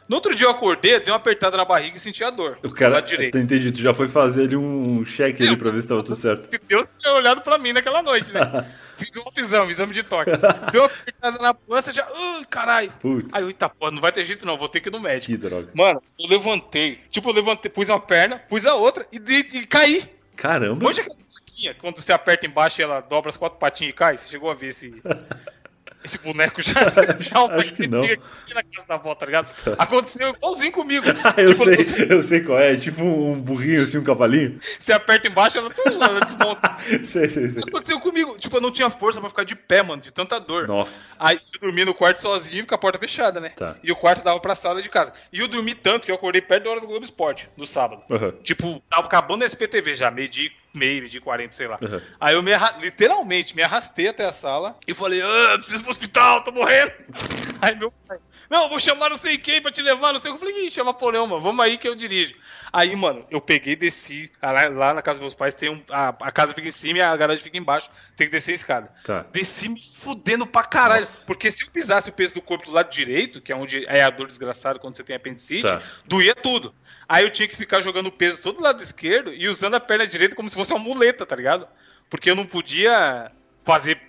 [0.09, 2.57] No outro dia eu acordei, dei uma apertada na barriga e senti a dor.
[2.63, 3.37] O cara, direito.
[3.37, 6.49] entendi, tu já foi fazer ali um cheque ali pra ver se tava tudo certo.
[6.67, 8.41] Deus tinha olhado pra mim naquela noite, né?
[8.97, 10.31] Fiz um outro exame, exame de toque.
[10.71, 12.07] Deu uma apertada na pança, já.
[12.11, 12.91] Ai, caralho.
[12.99, 14.99] Putz, Aí eu, eita, pô, não vai ter jeito não, vou ter que ir no
[14.99, 15.31] médico.
[15.31, 15.69] que droga.
[15.75, 16.99] Mano, eu levantei.
[17.11, 20.09] Tipo, eu levantei, pus uma perna, pus a outra e, de, e caí.
[20.35, 20.87] Caramba.
[20.87, 24.17] Hoje aquela musiquinha, quando você aperta embaixo e ela dobra as quatro patinhas e cai,
[24.17, 24.91] você chegou a ver esse.
[26.03, 26.73] Esse boneco já,
[27.19, 27.99] já um Acho que não.
[28.01, 28.17] aqui
[28.53, 29.49] na casa da avó, tá ligado?
[29.77, 31.05] Aconteceu igualzinho comigo.
[31.37, 32.77] eu Tipo, sei, Você, eu sei qual é.
[32.77, 34.59] Tipo um burrinho assim, um cavalinho.
[34.79, 36.77] você aperta embaixo, ela, tum, ela desmonta.
[37.03, 37.63] sei, sei, sei.
[37.67, 38.37] Aconteceu comigo.
[38.37, 40.67] Tipo, eu não tinha força pra ficar de pé, mano, de tanta dor.
[40.67, 41.15] Nossa.
[41.19, 43.49] Aí eu dormi no quarto sozinho com a porta fechada, né?
[43.49, 43.75] Tá.
[43.83, 45.11] E o quarto dava pra sala de casa.
[45.33, 48.03] E eu dormi tanto que eu acordei perto da hora do Globo Esporte, no sábado.
[48.09, 48.33] Aham.
[48.41, 51.77] Tipo, tava acabando a SPTV já, meio de meio, de 40, sei lá.
[51.81, 52.01] Uhum.
[52.19, 52.51] Aí eu me
[52.81, 56.91] literalmente me arrastei até a sala e falei, ah, preciso ir pro hospital, tô morrendo.
[57.61, 58.17] Aí meu pai,
[58.49, 60.43] não, vou chamar não sei quem pra te levar, não sei o que.
[60.43, 62.33] Eu falei, ih, chama Porão, mano, vamos aí que eu dirijo.
[62.73, 64.31] Aí, mano, eu peguei e desci.
[64.41, 65.81] Ah, Lá, lá na casa dos meus pais tem um.
[65.89, 67.89] A, a casa fica em cima e a garagem fica embaixo.
[68.15, 68.91] Tem que descer a escada.
[69.03, 69.25] Tá.
[69.31, 71.01] Desci me fudendo pra caralho.
[71.01, 71.25] Nossa.
[71.25, 74.03] Porque se eu pisasse o peso do corpo do lado direito, que é onde é
[74.03, 75.81] a dor desgraçada quando você tem apendicite, Tá.
[76.05, 76.73] doía tudo.
[77.07, 79.79] Aí eu tinha que ficar jogando o peso todo do lado esquerdo e usando a
[79.79, 81.67] perna direita como se fosse uma muleta, tá ligado?
[82.09, 83.31] Porque eu não podia
[83.63, 83.99] fazer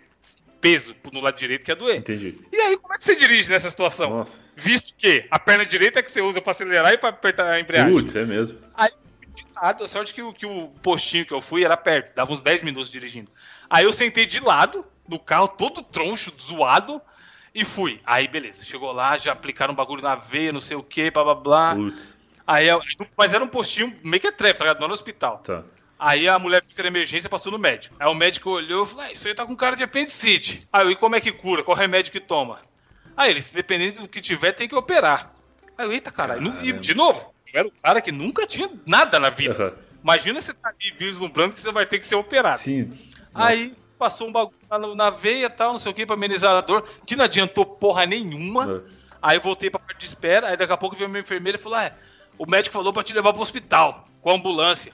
[0.61, 1.97] peso no lado direito que ia doer.
[1.97, 2.39] Entendi.
[2.53, 4.11] E aí, como é que você dirige nessa situação?
[4.11, 4.41] Nossa.
[4.57, 7.59] Visto que a perna direita é que você usa pra acelerar e pra apertar a
[7.61, 7.93] embreagem.
[7.93, 8.59] Putz, é mesmo.
[8.75, 8.91] Aí,
[9.35, 12.33] de lado, a sorte que, o- que o postinho que eu fui era perto, dava
[12.33, 13.31] uns 10 minutos dirigindo.
[13.69, 17.01] Aí eu sentei de lado no carro, todo troncho, zoado,
[17.55, 18.01] e fui.
[18.07, 21.25] Aí, beleza, chegou lá, já aplicaram um bagulho na veia, não sei o que, blá
[21.25, 21.75] blá blá.
[21.75, 22.21] Putz.
[22.47, 22.81] Aí, eu-
[23.17, 24.77] mas era um postinho meio que é trap, tá ligado?
[24.79, 25.39] Não era no hospital.
[25.39, 25.63] Tá.
[26.03, 27.95] Aí a mulher fica na emergência passou no médico.
[28.01, 30.67] Aí o médico olhou e falou: ah, Isso aí tá com cara de apendicite.
[30.73, 31.63] Aí eu, e como é que cura?
[31.63, 32.61] Qual remédio que toma?
[33.15, 35.31] Aí ele, dependendo do que tiver, tem que operar.
[35.77, 36.55] Aí eu, eita caralho.
[36.63, 39.55] E de novo, eu era um cara que nunca tinha nada na vida.
[39.55, 39.73] Aham.
[40.03, 42.57] Imagina você tá ali vislumbrando que você vai ter que ser operado.
[42.59, 42.91] Sim.
[43.35, 46.15] Aí passou um bagulho lá no- na veia e tal, não sei o que, pra
[46.15, 48.65] amenizar a dor, que não adiantou porra nenhuma.
[48.65, 48.85] Nossa.
[49.21, 51.79] Aí voltei pra parte de espera, aí daqui a pouco veio minha enfermeira e falou:
[51.79, 51.93] é,
[52.39, 54.91] o médico falou pra te levar pro hospital, com a ambulância.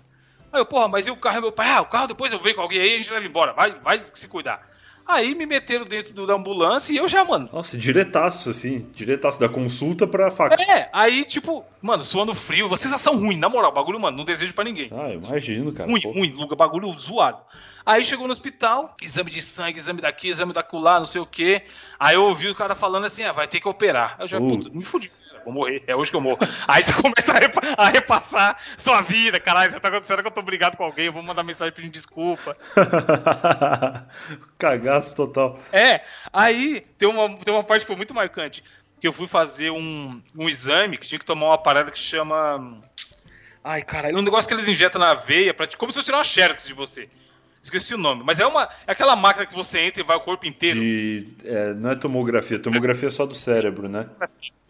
[0.53, 1.41] Aí eu, porra, mas e o carro?
[1.43, 3.53] Meu pai, ah, o carro depois eu venho com alguém aí a gente leva embora,
[3.53, 4.75] vai, vai se cuidar.
[5.09, 7.49] Aí me meteram dentro do- da ambulância e eu já, mano.
[7.53, 8.91] Nossa, diretaço, assim.
[8.93, 10.61] Diretaço da consulta pra faca.
[10.61, 14.53] É, aí tipo, mano, suando frio, uma sensação ruim, na moral, bagulho, mano, não desejo
[14.53, 14.91] pra ninguém.
[14.93, 15.89] Ah, eu imagino, cara.
[15.89, 16.11] Ruim, Pô.
[16.11, 17.39] ruim, lugar, bagulho zoado.
[17.85, 21.27] Aí chegou no hospital, exame de sangue, exame daqui, exame da lá, não sei o
[21.27, 21.63] quê.
[22.01, 24.17] Aí eu ouvi o cara falando assim, ah, vai ter que operar.
[24.19, 24.49] Aí eu já, Uh.
[24.49, 25.09] puta, me fudi.
[25.47, 26.39] Vou morrer, é hoje que eu morro.
[26.67, 30.33] Aí você começa a, repa- a repassar sua vida, caralho, você tá acontecendo que eu
[30.33, 32.57] tô brigado com alguém, eu vou mandar mensagem pedindo desculpa.
[34.59, 35.61] Cagaço total.
[35.73, 36.01] É,
[36.33, 38.65] aí tem uma, tem uma parte que foi muito marcante,
[39.01, 42.81] que eu fui fazer um, um exame que tinha que tomar uma parada que chama...
[43.63, 46.19] Ai, caralho, um negócio que eles injetam na veia, pra, te- como se fosse tirar
[46.19, 47.09] uma xerox de você.
[47.63, 50.21] Esqueci o nome, mas é uma é aquela máquina que você entra e vai o
[50.21, 50.79] corpo inteiro.
[50.81, 54.07] De, é, não é tomografia, tomografia é só do cérebro, né?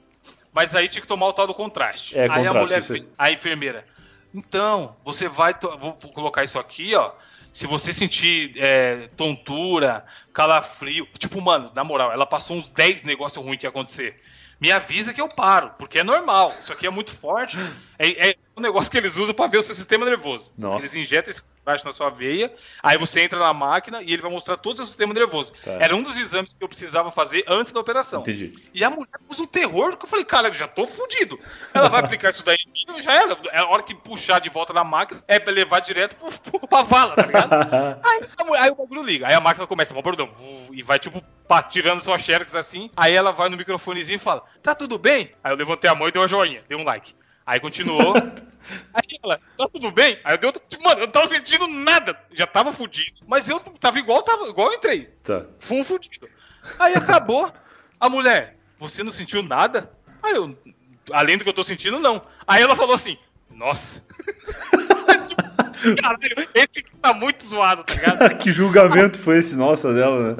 [0.56, 2.16] Mas aí tinha que tomar o tal do contraste.
[2.18, 3.00] É, aí a contraste, mulher, isso aí.
[3.02, 3.84] fe- a enfermeira,
[4.34, 7.12] então, você vai, vou colocar isso aqui, ó.
[7.52, 13.42] Se você sentir é, tontura, calafrio, tipo, mano, na moral, ela passou uns 10 negócios
[13.44, 14.20] ruins que ia acontecer.
[14.60, 16.54] Me avisa que eu paro, porque é normal.
[16.62, 17.58] Isso aqui é muito forte.
[17.98, 20.52] É, é um negócio que eles usam pra ver o seu sistema nervoso.
[20.56, 20.78] Nossa.
[20.78, 22.52] Eles injetam esse contraste na sua veia,
[22.82, 25.52] aí você entra na máquina e ele vai mostrar todo o seu sistema nervoso.
[25.64, 25.72] Tá.
[25.72, 28.20] Era um dos exames que eu precisava fazer antes da operação.
[28.20, 28.52] Entendi.
[28.72, 31.38] E a mulher pôs um terror que eu falei, cara, eu já tô fudido.
[31.74, 33.36] Ela vai aplicar isso daí em mim, já era.
[33.50, 36.68] É a hora que puxar de volta na máquina, é pra levar direto pro, pro,
[36.68, 37.52] pra vala, tá ligado?
[38.04, 38.28] aí,
[38.58, 39.26] aí o bagulho liga.
[39.26, 40.30] Aí a máquina começa, bordão,
[40.72, 41.22] e vai tipo
[41.68, 42.90] tirando sua xerox assim.
[42.96, 45.32] Aí ela vai no microfonezinho e fala, tá tudo bem?
[45.42, 47.14] Aí eu levantei a mão e dei uma joinha, dei um like.
[47.46, 48.14] Aí continuou.
[48.92, 50.18] Aí ela, tá tudo bem?
[50.24, 50.62] Aí eu dei outro.
[50.68, 52.18] tipo, Mano, eu não tava sentindo nada.
[52.32, 53.18] Já tava fudido.
[53.26, 55.14] Mas eu tava igual, tava igual eu entrei.
[55.22, 55.44] Tá.
[55.60, 56.28] Fui um fudido.
[56.78, 57.52] Aí acabou.
[58.00, 59.90] A mulher, você não sentiu nada?
[60.22, 60.56] Aí eu,
[61.12, 62.20] além do que eu tô sentindo, não.
[62.46, 63.16] Aí ela falou assim,
[63.50, 64.02] nossa.
[65.24, 65.42] tipo,
[66.02, 68.36] caralho, esse aqui tá muito zoado, tá ligado?
[68.38, 70.34] que julgamento foi esse, nossa, dela, né?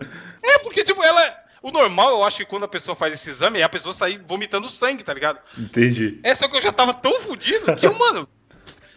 [0.46, 1.44] É, porque, tipo, ela.
[1.62, 4.22] O normal, eu acho que quando a pessoa faz esse exame, é a pessoa sair
[4.24, 5.40] vomitando sangue, tá ligado?
[5.58, 6.20] Entendi.
[6.22, 8.28] É só que eu já tava tão fudido que eu, mano.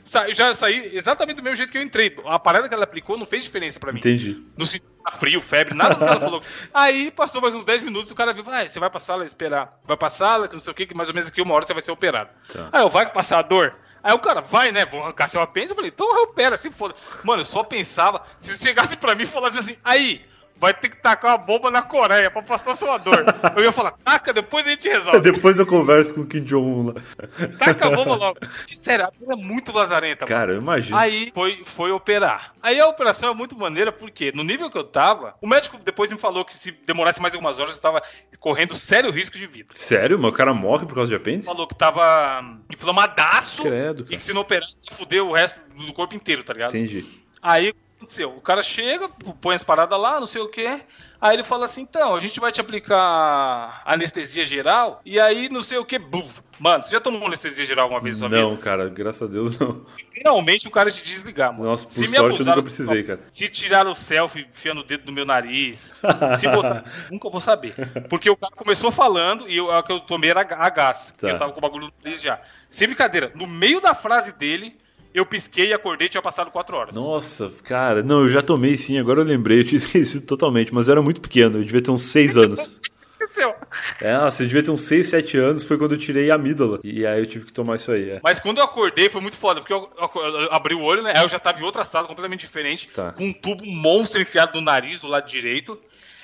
[0.04, 2.16] sa já saí exatamente do mesmo jeito que eu entrei.
[2.26, 4.00] A parada que ela aplicou não fez diferença pra mim.
[4.00, 4.44] Entendi.
[4.56, 6.44] No sentido tá frio, febre, nada do que ela falou.
[6.72, 9.80] Aí passou mais uns 10 minutos, o cara viu, ah, você vai pra sala esperar.
[9.86, 11.66] Vai pra sala, que não sei o que, que mais ou menos aqui uma hora
[11.66, 12.30] você vai ser operado.
[12.54, 12.70] Tá.
[12.72, 13.74] Aí eu, vai passar a dor?
[14.04, 14.86] Aí o cara, vai, né?
[14.86, 15.72] Vou arrancar seu apêndice.
[15.72, 16.96] Eu falei, então opera, se foda.
[17.24, 20.22] Mano, eu só pensava, se chegasse pra mim e falasse assim, aí,
[20.60, 23.26] vai ter que tacar uma bomba na Coreia pra passar sua dor.
[23.56, 25.20] Eu ia falar, taca, depois a gente resolve.
[25.30, 27.02] Depois eu converso com o Kim Jong-un lá.
[27.58, 28.40] Taca a bomba logo.
[28.74, 30.26] Sério, ela é muito lazarenta.
[30.26, 30.36] mano.
[30.40, 30.98] Cara, eu imagino.
[30.98, 32.52] Aí foi, foi operar.
[32.62, 36.12] Aí a operação é muito maneira, porque no nível que eu tava, o médico depois
[36.12, 38.02] me falou que se demorasse mais algumas horas, eu tava
[38.40, 39.70] correndo sério risco de vida.
[39.74, 40.20] Sério?
[40.26, 41.48] O cara morre por causa de apêndice?
[41.48, 44.18] Falou que tava inflamadaço Credo, e cara.
[44.18, 46.76] que se não operasse, ia fuder o resto do corpo inteiro, tá ligado?
[46.76, 47.06] Entendi.
[47.42, 48.30] Aí aconteceu?
[48.36, 49.10] O cara chega,
[49.42, 50.82] põe as paradas lá, não sei o quê.
[51.22, 55.02] Aí ele fala assim: então, a gente vai te aplicar anestesia geral.
[55.06, 56.00] E aí, não sei o que.
[56.60, 58.62] Mano, você já tomou anestesia geral alguma vez na sua Não, vida?
[58.62, 59.86] cara, graças a Deus não.
[60.12, 61.70] Finalmente o cara te desligar, mano.
[61.70, 63.20] Nossa, por Se me sorte eu abusaram, nunca precisei, cara.
[63.30, 65.94] Se tiraram o selfie enfiando o dedo no meu nariz,
[66.40, 67.74] se botar, nunca vou saber.
[68.10, 71.14] Porque o cara começou falando e eu, a que eu tomei era a gás.
[71.18, 71.30] Tá.
[71.30, 72.40] Eu tava com o bagulho no nariz já.
[72.70, 74.78] Sem brincadeira, no meio da frase dele,
[75.14, 76.96] eu pisquei e acordei e tinha passado quatro horas.
[76.96, 80.88] Nossa, cara, não, eu já tomei sim, agora eu lembrei, eu tinha esquecido totalmente, mas
[80.88, 82.78] eu era muito pequeno, eu devia ter uns 6 anos.
[82.78, 82.80] O
[83.20, 83.54] que aconteceu?
[84.02, 86.80] É, nossa, eu devia ter uns 6, 7 anos, foi quando eu tirei a amígdala.
[86.84, 88.20] E aí eu tive que tomar isso aí, é.
[88.24, 91.14] Mas quando eu acordei foi muito foda, porque eu, eu- eu abri o olho, né?
[91.16, 93.12] Aí eu já tava em outra sala completamente diferente, Tá.
[93.12, 95.78] com um tubo monstro enfiado no nariz do lado direito.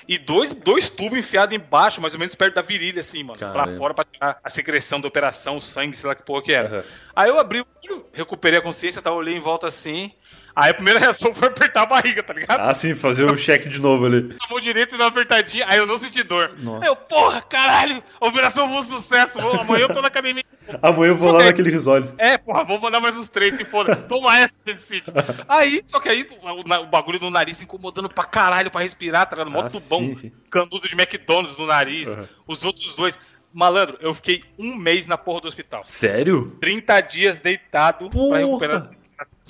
[0.08, 3.38] E dois, dois tubos enfiados embaixo, mais ou menos perto da virilha, assim, mano.
[3.38, 3.76] Pra Caramba.
[3.76, 6.68] fora pra tirar a secreção da operação, o sangue, sei lá que porra que era.
[6.68, 6.84] Aham.
[7.14, 10.12] Aí eu abri o olho, recuperei a consciência, tá, olhei em volta assim.
[10.56, 12.60] Aí a primeira reação foi apertar a barriga, tá ligado?
[12.60, 14.34] Ah, sim, fazer um cheque de novo ali.
[14.42, 16.50] A mão direita e uma apertadinha, aí eu não senti dor.
[16.58, 16.82] Nossa.
[16.82, 20.42] Aí eu, porra, caralho, operação foi um sucesso, vou- amanhã eu tô na academia.
[20.80, 22.14] Amanhã eu vou lá naquele risoles.
[22.16, 23.94] É, porra, vou mandar mais uns três, se foda.
[23.96, 25.12] Toma essa, City.
[25.46, 29.36] Aí, só que aí o, o bagulho do nariz incomodando pra caralho pra respirar, tá
[29.36, 29.50] ligado?
[29.50, 30.32] Mó Ah, tubão, sim, sim.
[30.50, 32.08] candudo de McDonald's no nariz.
[32.08, 32.26] Uhum.
[32.48, 33.18] Os outros dois.
[33.52, 35.82] Malandro, eu fiquei um mês na porra do hospital.
[35.84, 36.56] Sério?
[36.60, 38.30] 30 dias deitado Porra.
[38.30, 38.90] pra recuperar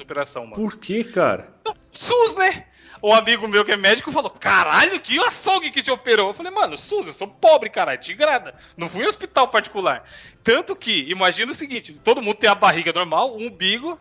[0.02, 0.56] operação, mano.
[0.56, 1.48] Por que, cara?
[1.92, 2.66] SUS, né?
[3.02, 6.28] Um amigo meu que é médico falou: Caralho, que açougue que te operou.
[6.28, 8.54] Eu falei, mano, SUS, eu sou pobre, caralho, de grana.
[8.76, 10.04] Não fui em hospital particular.
[10.42, 13.98] Tanto que, imagina o seguinte: todo mundo tem a barriga normal, um umbigo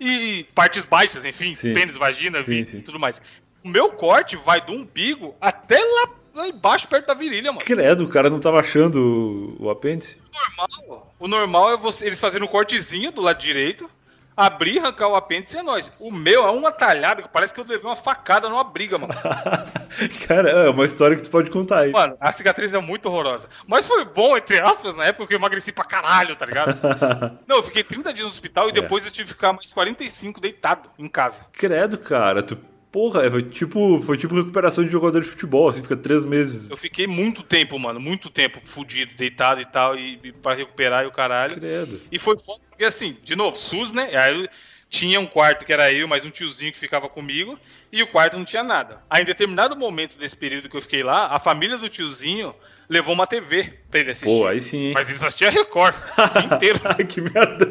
[0.00, 1.74] e partes baixas, enfim, Sim.
[1.74, 2.80] pênis, vagina, Sim, e sim.
[2.80, 3.20] tudo mais.
[3.64, 7.64] O meu corte vai do umbigo até lá, lá embaixo, perto da virilha, mano.
[7.64, 10.18] Credo, o cara não tava achando o, o apêndice?
[10.56, 13.90] normal, o normal é você, eles fazerem um cortezinho do lado direito,
[14.38, 15.90] abrir, arrancar o apêndice é nóis.
[15.98, 19.12] O meu é uma talhada que parece que eu levei uma facada numa briga, mano.
[20.28, 21.90] cara, é uma história que tu pode contar aí.
[21.90, 23.48] Mano, a cicatriz é muito horrorosa.
[23.66, 26.78] Mas foi bom, entre aspas, na época que eu emagreci pra caralho, tá ligado?
[27.48, 28.72] Não, eu fiquei 30 dias no hospital e É.
[28.74, 31.40] depois eu tive que ficar mais 45 deitado em casa.
[31.52, 32.56] Credo, cara, tu.
[32.90, 36.70] Porra, é, foi tipo, foi tipo recuperação de jogador de futebol, assim, fica três meses.
[36.70, 41.04] Eu fiquei muito tempo, mano, muito tempo fudido, deitado e tal, e, e pra recuperar
[41.04, 41.56] e o caralho.
[41.56, 42.00] Credo.
[42.10, 44.16] E foi foda, porque assim, de novo, SUS, né?
[44.16, 44.48] Aí
[44.90, 47.58] tinha um quarto que era eu, mais um tiozinho que ficava comigo,
[47.92, 49.02] e o quarto não tinha nada.
[49.08, 52.54] Aí, em determinado momento desse período que eu fiquei lá, a família do tiozinho
[52.88, 54.26] levou uma TV pra ele assistir.
[54.26, 54.92] Pô, aí sim, hein?
[54.94, 55.94] Mas ele só assistia Record
[56.52, 56.80] inteiro.
[56.84, 57.66] Ai, que merda.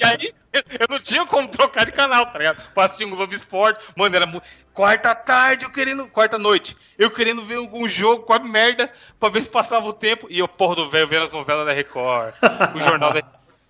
[0.00, 2.62] E aí, eu não tinha como trocar de canal, tá ligado?
[2.74, 3.80] Pra assistir um Globo Esporte.
[3.96, 4.44] Mano, era muito.
[4.72, 6.08] Quarta tarde, eu querendo.
[6.08, 6.76] Quarta noite.
[6.98, 10.26] Eu querendo ver algum jogo com a merda pra ver se passava o tempo.
[10.28, 12.34] E eu, porra do velho, vendo as novelas da Record.
[12.74, 13.22] o jornal da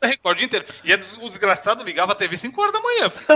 [0.04, 0.66] da Record o inteiro.
[0.84, 3.10] E aí, o desgraçado ligava a TV 5 horas da manhã.
[3.10, 3.26] filho.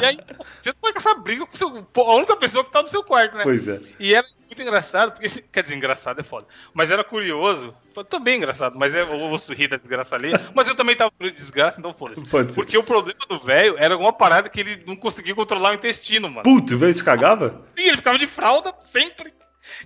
[0.00, 0.18] E aí,
[0.60, 2.88] você não vai com essa briga com o seu, a única pessoa que tá no
[2.88, 3.42] seu quarto, né?
[3.42, 3.80] Pois é.
[3.98, 6.46] E era muito engraçado, porque, quer dizer, engraçado é foda.
[6.74, 7.74] Mas era curioso,
[8.08, 10.30] também engraçado, mas é, eu vou rir da desgraça ali.
[10.54, 12.24] Mas eu também tava por desgraça, então foda-se.
[12.54, 16.28] Porque o problema do velho era alguma parada que ele não conseguia controlar o intestino,
[16.28, 16.42] mano.
[16.42, 17.62] Puto, velho, se cagava?
[17.76, 19.32] Sim, ele ficava de fralda sempre.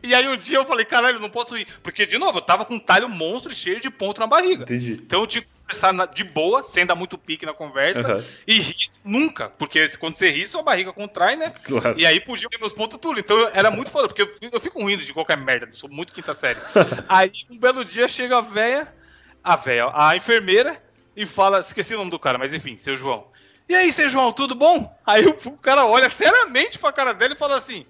[0.02, 1.66] E aí um dia eu falei, caralho, não posso ir.
[1.82, 4.64] Porque, de novo, eu tava com um talho monstro e cheio de ponto na barriga.
[4.64, 4.92] Entendi.
[4.92, 8.14] Então eu tinha que conversar de boa, sem dar muito pique na conversa.
[8.14, 8.24] Aham.
[8.46, 9.48] E rir nunca.
[9.50, 11.52] Porque quando você ri, sua barriga contrai, né?
[11.62, 11.98] Claro.
[11.98, 13.20] E aí podia ver meus pontos tudo.
[13.20, 16.34] Então era muito foda, porque eu, eu fico rindo de qualquer merda, sou muito quinta
[16.34, 16.58] série.
[17.08, 18.92] aí um belo dia chega a véia,
[19.42, 20.82] a véia, a enfermeira,
[21.16, 23.26] e fala, esqueci o nome do cara, mas enfim, seu João.
[23.68, 24.94] E aí, seu João, tudo bom?
[25.06, 27.86] Aí o, o cara olha seriamente pra cara dele e fala assim.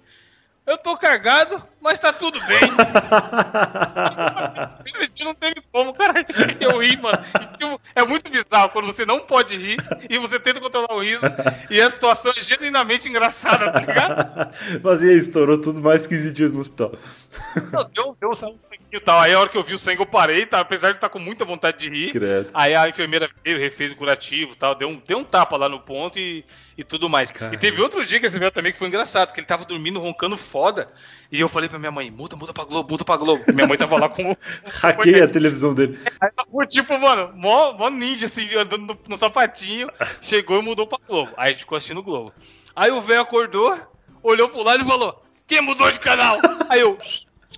[0.65, 2.59] Eu tô cagado, mas tá tudo bem.
[5.23, 6.25] Não teve como, cara.
[6.59, 7.17] Eu ri, mano.
[7.57, 11.23] Tipo, é muito bizarro quando você não pode rir e você tenta controlar o riso
[11.69, 14.53] e a situação é genuinamente engraçada, tá ligado?
[14.83, 16.93] Mas e aí, estourou tudo mais 15 dias no hospital.
[17.71, 18.59] Não, deu, deu saúde
[18.91, 19.19] e tal.
[19.19, 20.59] Aí a hora que eu vi o sangue eu parei, tá?
[20.59, 22.11] apesar de estar tá com muita vontade de rir.
[22.11, 22.49] Credo.
[22.53, 25.67] Aí a enfermeira veio, refez o curativo e tal, deu um, deu um tapa lá
[25.67, 26.45] no ponto e,
[26.77, 27.31] e tudo mais.
[27.31, 27.55] Caramba.
[27.55, 29.99] E teve outro dia que esse meu também que foi engraçado, que ele tava dormindo,
[29.99, 30.87] roncando foda.
[31.31, 33.43] E eu falei pra minha mãe, muda, muda pra Globo, muda pra Globo.
[33.53, 34.35] Minha mãe tava lá com.
[34.81, 35.99] Hackei a televisão dele.
[36.19, 39.89] Aí ela foi tipo, mano, mó, mó ninja, assim, andando no, no sapatinho,
[40.21, 41.31] chegou e mudou pra Globo.
[41.37, 42.33] Aí a gente ficou assistindo o Globo.
[42.75, 43.77] Aí o velho acordou,
[44.21, 46.37] olhou pro lado e falou: Quem mudou de canal?
[46.69, 46.97] Aí eu.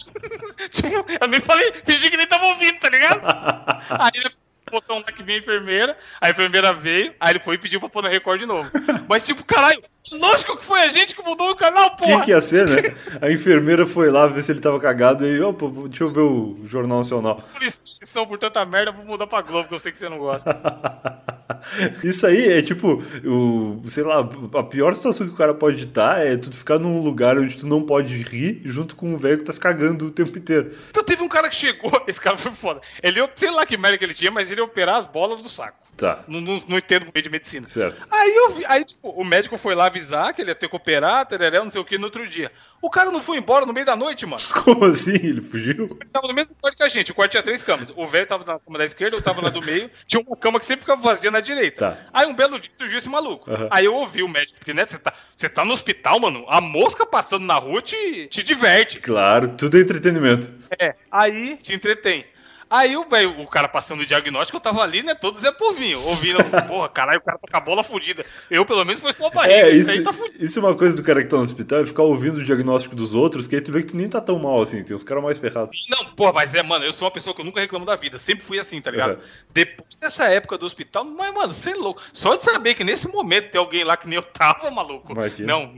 [0.69, 3.21] tipo, eu nem falei, fingi que nem tava ouvindo, tá ligado?
[3.89, 4.29] Aí ele
[4.71, 7.89] botou lá que vinha a enfermeira, a enfermeira veio, aí ele foi e pediu pra
[7.89, 8.69] pôr na Record de novo.
[9.07, 12.11] Mas tipo, caralho, lógico que foi a gente que mudou o canal, porra!
[12.11, 12.95] Quem que ia ser, né?
[13.21, 16.57] A enfermeira foi lá ver se ele tava cagado e, opa, deixa eu ver o
[16.65, 17.43] Jornal Nacional.
[17.53, 17.95] Por isso,
[18.27, 20.57] por tanta merda, vou mudar pra Globo, que eu sei que você não gosta.
[22.03, 26.25] Isso aí é tipo, o, sei lá, a pior situação que o cara pode estar
[26.25, 29.45] é tu ficar num lugar onde tu não pode rir junto com um velho que
[29.45, 30.75] tá se cagando o tempo inteiro.
[30.89, 32.81] Então teve um cara que chegou, esse cara foi foda.
[33.01, 35.49] Ele, sei lá que merda que ele tinha, mas ele ia operar as bolas do
[35.49, 35.86] saco.
[35.97, 36.23] Tá.
[36.27, 37.67] Não, não, não entendo meio de medicina.
[37.67, 38.05] Certo.
[38.11, 40.75] Aí eu vi, aí, tipo, o médico foi lá avisar que ele ia ter que
[40.75, 42.51] operar, tereré, não sei o que, no outro dia.
[42.79, 44.43] O cara não foi embora no meio da noite, mano.
[44.63, 45.15] Como assim?
[45.15, 45.97] Ele fugiu?
[45.99, 47.11] Ele tava no mesmo quarto que a gente.
[47.11, 47.91] O quarto tinha três camas.
[47.95, 49.89] O velho tava na cama da esquerda, eu tava na do meio.
[50.05, 51.77] Tinha uma cama que sempre ficava vazia na direita.
[51.77, 51.97] Tá.
[52.13, 53.49] Aí um belo dia surgiu esse maluco.
[53.49, 53.67] Uhum.
[53.71, 55.13] Aí eu ouvi o médico, porque, né, você tá,
[55.53, 58.99] tá no hospital, mano, a mosca passando na rua te, te diverte.
[58.99, 60.53] Claro, tudo é entretenimento.
[60.79, 62.23] É, aí te entretém.
[62.69, 65.15] Aí o, véio, o cara passando o diagnóstico, eu tava ali, né?
[65.15, 66.37] Todo Zé Povinho, ouvindo,
[66.67, 68.25] porra, caralho, o cara tá com a bola fudida.
[68.51, 69.55] Eu, pelo menos, foi só a barriga.
[69.55, 72.03] É, isso, tá isso é uma coisa do cara que tá no hospital, é ficar
[72.03, 74.61] ouvindo o diagnóstico dos outros, que aí tu vê que tu nem tá tão mal
[74.61, 75.85] assim, tem os caras mais ferrados.
[75.89, 78.17] Não, porra, mas é, mano, eu sou uma pessoa que eu nunca reclamo da vida,
[78.17, 79.11] sempre fui assim, tá ligado?
[79.11, 79.21] Uhum.
[79.53, 82.01] Depois dessa época do hospital, mas, mano, você é louco.
[82.11, 85.13] Só de saber que nesse momento tem alguém lá que nem eu tava, maluco.
[85.39, 85.73] Não,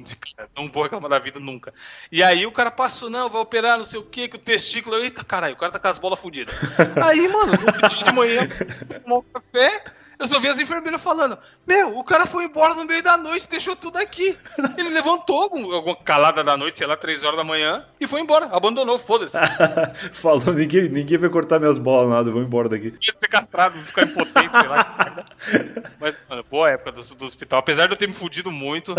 [0.56, 1.74] não vou reclamar da vida nunca.
[2.12, 4.98] E aí o cara passou, não, vai operar, não sei o que, que o testículo,
[4.98, 6.54] eita caralho, o cara tá com as bolas fudidas.
[7.04, 7.52] aí, mano,
[8.06, 8.48] de manhã,
[9.04, 9.84] tomar um café,
[10.20, 13.48] eu só vi as enfermeiras falando: Meu, o cara foi embora no meio da noite,
[13.50, 14.38] deixou tudo aqui.
[14.78, 18.20] Ele levantou algum, alguma calada da noite, sei lá, três horas da manhã, e foi
[18.20, 19.34] embora, abandonou, foda-se.
[20.12, 22.94] Falou: ninguém, ninguém vai cortar minhas bolas, nada, vou embora daqui.
[23.02, 25.26] Ia ser castrado, ficar impotente, sei lá.
[26.00, 27.60] Mas, mano, boa época do, do, hospital.
[27.60, 28.94] Apesar de eu ter me fudido muito,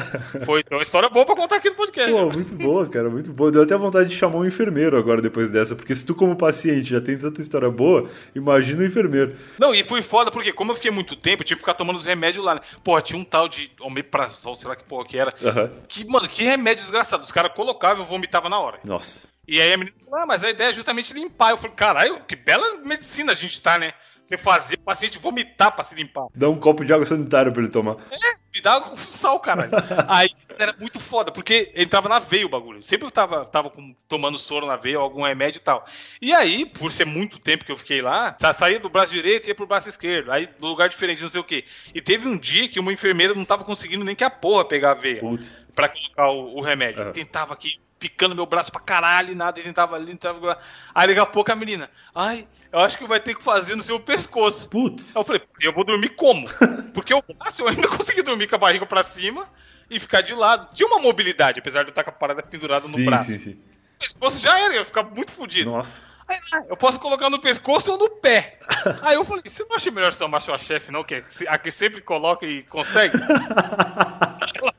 [0.45, 2.11] foi uma história boa pra contar aqui no podcast.
[2.11, 3.53] Pô, muito boa, cara, muito boa.
[3.53, 6.91] Deu até vontade de chamar um enfermeiro agora depois dessa, porque se tu, como paciente,
[6.91, 9.37] já tem tanta história boa, imagina o enfermeiro.
[9.59, 11.97] Não, e foi foda, porque como eu fiquei muito tempo, eu tive que ficar tomando
[11.97, 12.61] os remédios lá, né?
[12.83, 15.33] Pô, tinha um tal de omeprazol, sei lá que porra que era.
[15.41, 15.83] Uhum.
[15.89, 17.23] Que, mano, que remédio desgraçado.
[17.23, 18.81] Os caras colocavam e eu vomitava na hora.
[18.85, 19.29] Nossa.
[19.47, 21.51] E aí a menina falou, ah, mas a ideia é justamente limpar.
[21.51, 23.93] Eu falei, caralho, que bela medicina a gente tá, né?
[24.23, 26.27] Você fazer o paciente vomitar pra se limpar.
[26.35, 27.97] Dá um copo de água sanitária pra ele tomar.
[28.11, 29.71] É, me dá com sal, caralho.
[30.09, 32.83] aí era muito foda, porque entrava na veia o bagulho.
[32.83, 35.85] Sempre eu tava, tava com, tomando soro na veia, algum remédio e tal.
[36.21, 39.49] E aí, por ser muito tempo que eu fiquei lá, saía do braço direito e
[39.49, 40.31] ia pro braço esquerdo.
[40.31, 41.65] Aí, no lugar diferente, não sei o quê.
[41.95, 44.93] E teve um dia que uma enfermeira não tava conseguindo nem que a porra pegar
[44.93, 45.21] a veia.
[45.21, 45.51] Putz.
[45.75, 47.05] Pra colocar o, o remédio.
[47.05, 47.13] Uhum.
[47.13, 50.59] Tentava aqui picando meu braço pra caralho e nada, e tentava ali, tentava.
[50.95, 53.83] Aí daqui a pouco a menina, ai, eu acho que vai ter que fazer no
[53.83, 54.69] seu pescoço.
[54.69, 55.15] Putz.
[55.15, 56.49] Aí eu falei, eu vou dormir como?
[56.95, 59.47] Porque o braço eu ainda consegui dormir com a barriga pra cima
[59.91, 60.75] e ficar de lado.
[60.75, 63.31] Tinha uma mobilidade, apesar de eu estar com a parada pendurada no braço.
[63.33, 63.51] Sim, sim.
[63.97, 65.71] O pescoço já era, ia ficar muito fodido.
[65.71, 66.03] Nossa.
[66.27, 68.61] Aí, ah, eu posso colocar no pescoço ou no pé.
[69.03, 71.03] Aí eu falei, você não acha melhor ser uma chefe, não?
[71.03, 73.19] Que a que sempre coloca e consegue?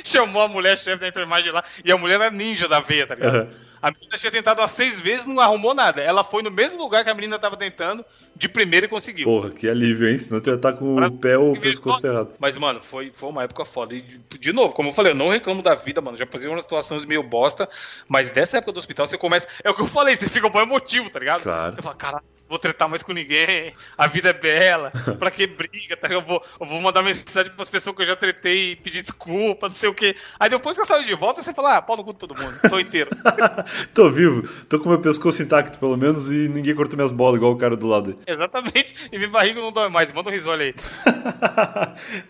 [0.04, 3.14] Chamou a mulher chefe da enfermagem lá, e a mulher era ninja da veia, tá
[3.14, 3.48] ligado?
[3.48, 3.69] Uhum.
[3.82, 6.02] A menina tinha tentado há seis vezes não arrumou nada.
[6.02, 8.04] Ela foi no mesmo lugar que a menina tava tentando,
[8.36, 9.24] de primeira e conseguiu.
[9.24, 10.18] Porra, que alívio, hein?
[10.18, 12.30] Senão tu ia estar com o pé ou o pescoço errado.
[12.38, 13.94] Mas, mano, foi, foi uma época foda.
[13.94, 14.02] E,
[14.38, 16.16] de novo, como eu falei, eu não reclamo da vida, mano.
[16.16, 17.68] Já passei umas situações meio bosta,
[18.08, 19.48] mas dessa época do hospital você começa.
[19.64, 21.42] É o que eu falei, você fica bom emotivo, tá ligado?
[21.42, 21.74] Claro.
[21.74, 25.96] Você fala, caralho, vou tretar mais com ninguém, a vida é bela, pra que briga,
[25.96, 26.08] tá?
[26.08, 29.74] Eu vou, eu vou mandar mensagem pras pessoas que eu já tretei, pedir desculpa, não
[29.74, 30.16] sei o quê.
[30.38, 32.34] Aí depois que eu saio de volta, você fala, ah, pau no cu de todo
[32.34, 33.08] mundo, tô inteiro.
[33.94, 37.52] tô vivo, tô com meu pescoço intacto, pelo menos, e ninguém cortou minhas bolas, igual
[37.52, 38.16] o cara do lado.
[38.26, 40.74] Exatamente, e minha barriga não dói mais, manda um risole aí.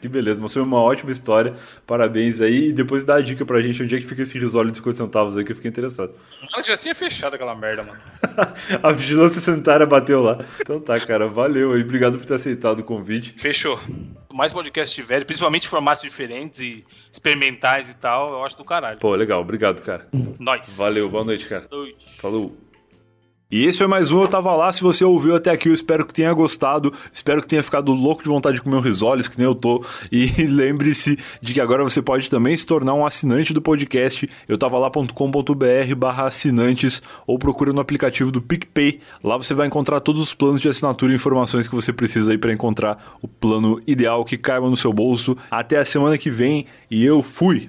[0.01, 1.55] que beleza, mas foi uma ótima história,
[1.87, 4.71] parabéns aí, e depois dá a dica pra gente onde é que fica esse risole
[4.71, 6.13] de 50 centavos aí, que eu fiquei interessado.
[6.57, 7.99] Eu já tinha fechado aquela merda, mano.
[8.83, 10.45] a vigilância sanitária bateu lá.
[10.61, 13.35] Então tá, cara, valeu aí, obrigado por ter aceitado o convite.
[13.39, 13.81] Fechou.
[14.33, 18.99] Mais podcast tiver, principalmente formatos diferentes e experimentais e tal, eu acho do caralho.
[18.99, 20.09] Pô, legal, obrigado, cara.
[20.39, 20.69] Nós.
[20.77, 21.67] Valeu, boa noite, cara.
[21.69, 22.21] Boa noite.
[22.21, 22.70] Falou.
[23.53, 24.73] E esse foi mais um Eu Tava Lá.
[24.73, 26.93] Se você ouviu até aqui, eu espero que tenha gostado.
[27.13, 29.85] Espero que tenha ficado louco de vontade de comer um risoles, que nem eu tô.
[30.13, 34.31] E lembre-se de que agora você pode também se tornar um assinante do podcast.
[34.49, 39.01] Eu tava lá.com.br barra assinantes ou procura no aplicativo do PicPay.
[39.25, 42.39] Lá você vai encontrar todos os planos de assinatura e informações que você precisa aí
[42.39, 45.37] para encontrar o plano ideal que caiba no seu bolso.
[45.51, 47.69] Até a semana que vem e eu fui!